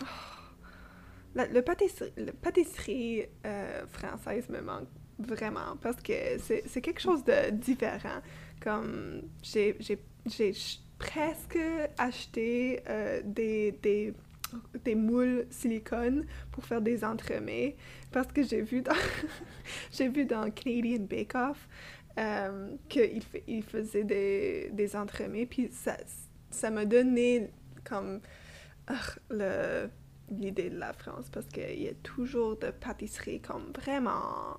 La- 1.35 1.45
le 1.47 1.61
pâtisserie, 1.61 2.11
le 2.17 2.31
pâtisserie 2.31 3.25
euh, 3.45 3.85
française 3.87 4.49
me 4.49 4.59
manque 4.61 4.87
vraiment 5.19 5.75
parce 5.81 6.01
que 6.01 6.13
c'est 6.39 6.81
quelque 6.81 6.99
chose 7.01 7.23
de 7.23 7.51
différent. 7.51 8.21
Comme 8.59 9.21
j'ai 9.43 9.77
presque 10.97 11.59
acheté 11.97 12.81
euh, 12.89 13.21
des, 13.23 13.71
des, 13.83 14.13
des 14.83 14.95
moules 14.95 15.45
silicone 15.49 16.25
pour 16.51 16.65
faire 16.65 16.81
des 16.81 17.03
entremets 17.03 17.75
parce 18.11 18.27
que 18.31 18.43
j'ai 18.43 18.61
vu 18.61 18.81
dans 18.81 18.93
j'ai 19.91 20.07
vu 20.09 20.25
dans 20.25 20.49
Canadian 20.51 21.03
Bake 21.09 21.35
Off 21.35 21.67
euh, 22.17 22.71
qu'il 22.89 23.21
il 23.47 23.63
faisait 23.63 24.03
des, 24.03 24.69
des 24.73 24.95
entremets 24.95 25.45
puis 25.45 25.69
ça 25.71 25.97
ça 26.49 26.69
m'a 26.71 26.85
donné 26.85 27.49
comme 27.83 28.21
le 29.29 29.89
l'idée 30.29 30.69
de 30.69 30.77
la 30.77 30.91
France 30.93 31.29
parce 31.31 31.45
qu'il 31.47 31.81
y 31.81 31.87
a 31.87 31.93
toujours 32.03 32.57
de 32.57 32.69
pâtisseries 32.71 33.39
comme 33.41 33.71
vraiment 33.73 34.57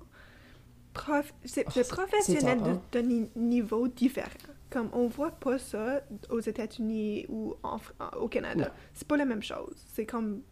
prof... 0.93 1.31
c'est 1.45 1.65
Oh, 1.67 1.71
professionnel 1.87 2.59
de- 2.91 2.99
hein. 2.99 3.27
niveau 3.35 3.87
différent. 3.87 4.29
Comme 4.69 4.89
on 4.93 5.07
voit 5.07 5.31
pas 5.31 5.57
ça 5.57 6.01
aux 6.29 6.39
États-Unis 6.39 7.25
ou 7.29 7.55
en 7.63 7.79
au 8.17 8.27
Canada. 8.27 8.73
C'est 8.93 9.07
pas 9.07 9.17
la 9.17 9.25
même 9.25 9.41
chose. 9.41 9.75
C'est 9.93 10.05
comme 10.05 10.43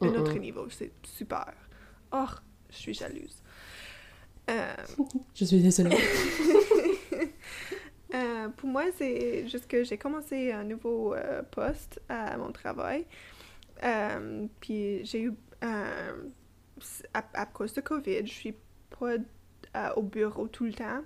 un 0.00 0.14
autre 0.14 0.38
niveau. 0.38 0.68
C'est 0.70 0.92
super. 1.04 1.52
Oh, 2.12 2.24
je 2.70 2.76
suis 2.76 2.94
jalouse. 2.94 3.42
Euh, 4.50 4.74
Je 5.34 5.44
suis 5.44 5.62
désolée. 5.62 5.96
Euh, 8.14 8.48
pour 8.48 8.70
moi, 8.70 8.84
c'est 8.96 9.46
juste 9.48 9.66
que 9.66 9.84
j'ai 9.84 9.98
commencé 9.98 10.50
un 10.50 10.64
nouveau 10.64 11.12
euh, 11.12 11.42
poste 11.42 12.00
à 12.08 12.38
mon 12.38 12.52
travail. 12.52 13.04
Puis 14.60 15.04
j'ai 15.04 15.24
eu, 15.24 15.34
à, 15.60 17.22
à 17.34 17.44
cause 17.44 17.74
de 17.74 17.82
COVID, 17.82 18.26
je 18.26 18.32
suis 18.32 18.54
pas 18.98 19.16
au 19.94 20.02
bureau 20.02 20.48
tout 20.48 20.64
le 20.64 20.72
temps. 20.72 21.02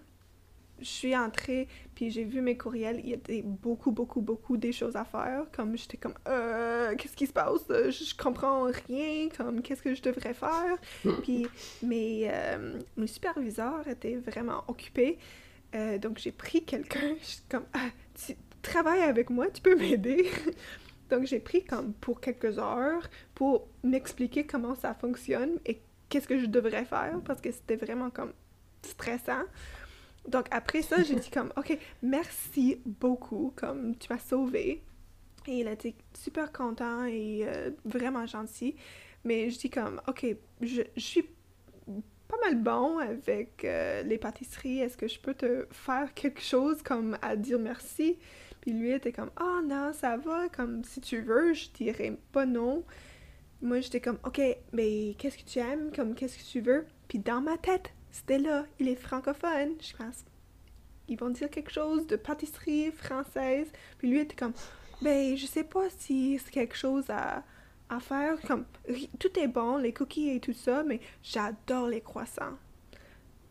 Je 0.83 0.89
suis 0.89 1.17
entrée, 1.17 1.69
puis 1.95 2.11
j'ai 2.11 2.25
vu 2.25 2.41
mes 2.41 2.57
courriels, 2.57 3.01
il 3.03 3.11
y 3.11 3.15
a 3.15 3.17
des, 3.17 3.43
beaucoup, 3.43 3.93
beaucoup, 3.93 4.21
beaucoup 4.21 4.57
des 4.57 4.73
choses 4.73 4.97
à 4.97 5.05
faire. 5.05 5.45
Comme 5.53 5.77
j'étais 5.77 5.97
comme, 5.97 6.15
euh, 6.29 6.95
qu'est-ce 6.97 7.17
qui 7.17 7.27
se 7.27 7.33
passe? 7.33 7.63
Je, 7.69 7.91
je 7.91 8.17
comprends 8.17 8.65
rien, 8.89 9.29
comme, 9.37 9.63
qu'est-ce 9.63 9.83
que 9.83 9.95
je 9.95 10.03
devrais 10.03 10.35
faire? 10.35 10.77
puis 11.23 11.47
mes, 11.83 12.29
euh, 12.31 12.79
mes 12.97 13.07
superviseurs 13.07 13.87
étaient 13.89 14.17
vraiment 14.17 14.65
occupés. 14.69 15.19
Euh, 15.75 15.99
donc 15.99 16.19
j'ai 16.19 16.33
pris 16.33 16.65
quelqu'un, 16.65 17.15
je 17.21 17.27
suis 17.27 17.43
comme, 17.49 17.65
ah, 17.73 17.89
tu 18.15 18.35
travailles 18.61 19.03
avec 19.03 19.31
moi, 19.31 19.49
tu 19.49 19.63
peux 19.63 19.75
m'aider. 19.75 20.29
donc 21.11 21.27
j'ai 21.27 21.41
pris 21.41 21.65
comme 21.65 21.93
pour 21.95 22.21
quelques 22.21 22.59
heures 22.59 23.09
pour 23.35 23.69
m'expliquer 23.83 24.47
comment 24.47 24.75
ça 24.75 24.95
fonctionne 24.95 25.59
et 25.67 25.81
qu'est-ce 26.09 26.29
que 26.29 26.39
je 26.39 26.47
devrais 26.47 26.85
faire 26.85 27.21
parce 27.25 27.41
que 27.41 27.51
c'était 27.51 27.77
vraiment 27.77 28.11
comme 28.11 28.33
stressant. 28.83 29.45
Donc 30.29 30.47
après 30.51 30.83
ça, 30.83 31.03
j'ai 31.03 31.17
dit 31.17 31.31
comme, 31.31 31.53
ok, 31.57 31.77
merci 32.03 32.81
beaucoup, 32.87 33.53
comme 33.57 33.97
tu 33.97 34.13
m'as 34.13 34.19
sauvé. 34.19 34.83
Et 35.49 35.61
il 35.61 35.69
a 35.69 35.73
été 35.73 35.97
super 36.15 36.53
content 36.53 37.05
et 37.05 37.43
euh, 37.45 37.71
vraiment 37.85 38.27
gentil. 38.27 38.77
Mais 39.25 39.51
je 39.51 39.59
dis 39.59 39.71
comme, 39.71 40.01
ok, 40.07 40.27
je, 40.61 40.83
suis 40.97 41.29
pas 42.29 42.37
mal 42.43 42.57
bon 42.57 42.99
avec 42.99 43.65
euh, 43.65 44.03
les 44.03 44.19
pâtisseries. 44.19 44.81
Est-ce 44.81 44.97
que 44.97 45.09
je 45.09 45.19
peux 45.19 45.35
te 45.35 45.67
faire 45.71 46.15
quelque 46.15 46.41
chose 46.41 46.83
comme 46.83 47.19
à 47.23 47.37
dire 47.37 47.59
merci? 47.59 48.19
Puis 48.61 48.73
lui 48.73 48.93
était 48.93 49.13
comme, 49.13 49.31
oh 49.41 49.61
non, 49.65 49.93
ça 49.93 50.17
va, 50.17 50.49
comme 50.49 50.85
si 50.85 51.01
tu 51.01 51.21
veux, 51.21 51.53
je 51.53 51.69
dirais 51.71 52.17
pas 52.31 52.47
non. 52.47 52.85
Moi, 53.61 53.81
j'étais 53.81 54.01
comme, 54.01 54.19
ok, 54.25 54.41
mais 54.73 55.15
qu'est-ce 55.19 55.39
que 55.39 55.45
tu 55.45 55.59
aimes? 55.59 55.91
Comme, 55.95 56.15
qu'est-ce 56.15 56.39
que 56.39 56.45
tu 56.45 56.61
veux? 56.61 56.87
Puis 57.09 57.19
dans 57.19 57.41
ma 57.41 57.59
tête, 57.59 57.93
c'était 58.13 58.39
là, 58.39 58.65
il 58.79 58.89
est 58.89 58.95
francophone. 58.95 59.73
Je 59.81 59.97
pense, 59.97 60.25
ils 61.09 61.19
vont 61.19 61.31
dire 61.31 61.51
quelque 61.51 61.73
chose 61.73 62.07
de 62.07 62.15
pâtisserie 62.17 62.93
française. 62.93 63.67
Puis 63.99 64.09
lui 64.09 64.21
était 64.21 64.37
comme, 64.37 64.53
ben, 65.01 65.37
je 65.37 65.47
sais 65.47 65.65
pas 65.65 65.87
si 65.99 66.39
c'est 66.39 66.51
quelque 66.53 66.77
chose 66.77 67.05
à, 67.11 67.43
à 67.89 67.99
faire. 67.99 68.41
Comme, 68.47 68.65
tout 69.19 69.37
est 69.39 69.49
bon, 69.49 69.79
les 69.79 69.93
cookies 69.93 70.31
et 70.37 70.41
tout 70.41 70.53
ça, 70.53 70.85
mais 70.87 71.01
j'adore 71.23 71.89
les 71.89 72.01
croissants. 72.01 72.57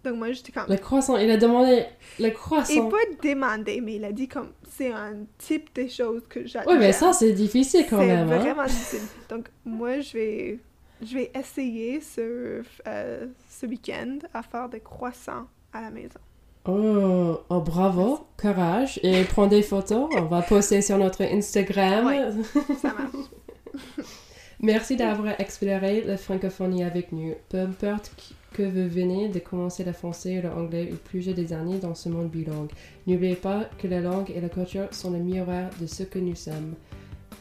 Donc 0.04 0.15
moi, 0.15 0.32
j'étais 0.32 0.52
comme, 0.52 0.65
Le 0.67 0.78
croissant, 0.78 1.17
il 1.17 1.30
a 1.30 1.38
demandé 1.38 1.86
le 2.19 2.30
croissant. 2.32 2.89
pas 2.89 2.97
demandé, 3.21 3.82
mais 3.82 3.95
il 3.97 4.06
a 4.06 4.12
dit 4.12 4.28
comme, 4.28 4.52
c'est 4.67 4.91
un 4.91 5.26
type 5.38 5.69
de 5.76 5.88
choses 5.88 6.24
que 6.28 6.47
j'adore. 6.47 6.74
Ouais, 6.74 6.80
mais 6.80 6.91
ça, 6.91 7.13
c'est 7.13 7.34
difficile 7.34 7.86
quand 7.88 8.00
C'est 8.00 8.08
même. 8.08 8.32
hein. 8.32 8.38
vraiment 8.39 8.65
difficile. 8.65 9.02
Donc, 9.30 9.50
moi, 9.63 10.00
je 10.00 10.13
vais, 10.13 10.60
je 11.02 11.16
vais 11.16 11.32
essayer 11.34 12.02
ce, 12.02 12.64
euh, 12.88 13.28
ce 13.50 13.66
week-end 13.66 14.20
à 14.34 14.44
faire 14.44 14.70
des 14.70 14.80
croissants 14.80 15.48
à 15.74 15.82
la 15.82 15.92
maison. 15.92 16.20
Oh, 16.66 17.40
oh, 17.50 17.62
bravo, 17.62 18.28
courage. 18.40 19.00
Et 19.02 19.24
prends 19.24 19.48
des 19.48 19.64
photos. 19.64 20.10
On 20.16 20.26
va 20.26 20.42
poster 20.44 20.82
sur 20.82 20.98
notre 20.98 21.24
Instagram. 21.24 22.12
Ça 22.82 22.94
marche. 22.94 24.06
Merci 24.62 24.96
d'avoir 24.96 25.40
exploré 25.40 26.04
la 26.04 26.18
francophonie 26.18 26.84
avec 26.84 27.12
nous. 27.12 27.34
Peu 27.50 27.60
importe 27.62 28.12
que 28.54 28.62
vous 28.62 28.94
venez 28.94 29.30
de 29.30 29.40
commencer 29.40 29.84
le 29.84 29.92
français 29.92 30.38
ou 30.38 30.42
l'anglais 30.44 30.90
ou 30.92 30.98
plusieurs 30.98 31.36
des 31.36 31.52
années 31.52 31.80
dans 31.80 31.96
ce 31.96 32.10
monde 32.10 32.30
bilingue, 32.30 32.70
n'oubliez 33.08 33.36
pas 33.36 33.66
que 33.80 33.88
la 33.88 34.02
langue 34.02 34.30
et 34.30 34.40
la 34.40 34.50
culture 34.50 34.94
sont 34.94 35.10
le 35.10 35.18
miroir 35.18 35.70
de 35.80 35.88
ce 35.88 36.04
que 36.04 36.20
nous 36.20 36.36
sommes. 36.36 36.76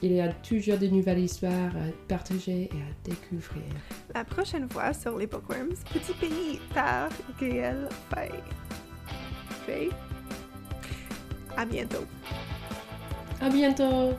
Il 0.03 0.13
y 0.13 0.21
a 0.21 0.33
toujours 0.33 0.79
de 0.79 0.87
nouvelles 0.87 1.19
histoires 1.19 1.77
à 1.77 2.09
partager 2.09 2.71
et 2.73 2.77
à 2.77 3.05
découvrir. 3.05 3.63
La 4.15 4.25
prochaine 4.25 4.69
fois 4.71 4.95
sur 4.95 5.19
les 5.19 5.27
Bookworms, 5.27 5.75
Petit 5.93 6.15
Pays 6.15 6.61
par 6.73 7.11
Gaël 7.39 7.87
Fay. 8.09 8.31
Fay. 9.67 9.91
À 11.57 11.67
bientôt. 11.67 12.07
À 13.43 13.51
bientôt! 13.51 14.17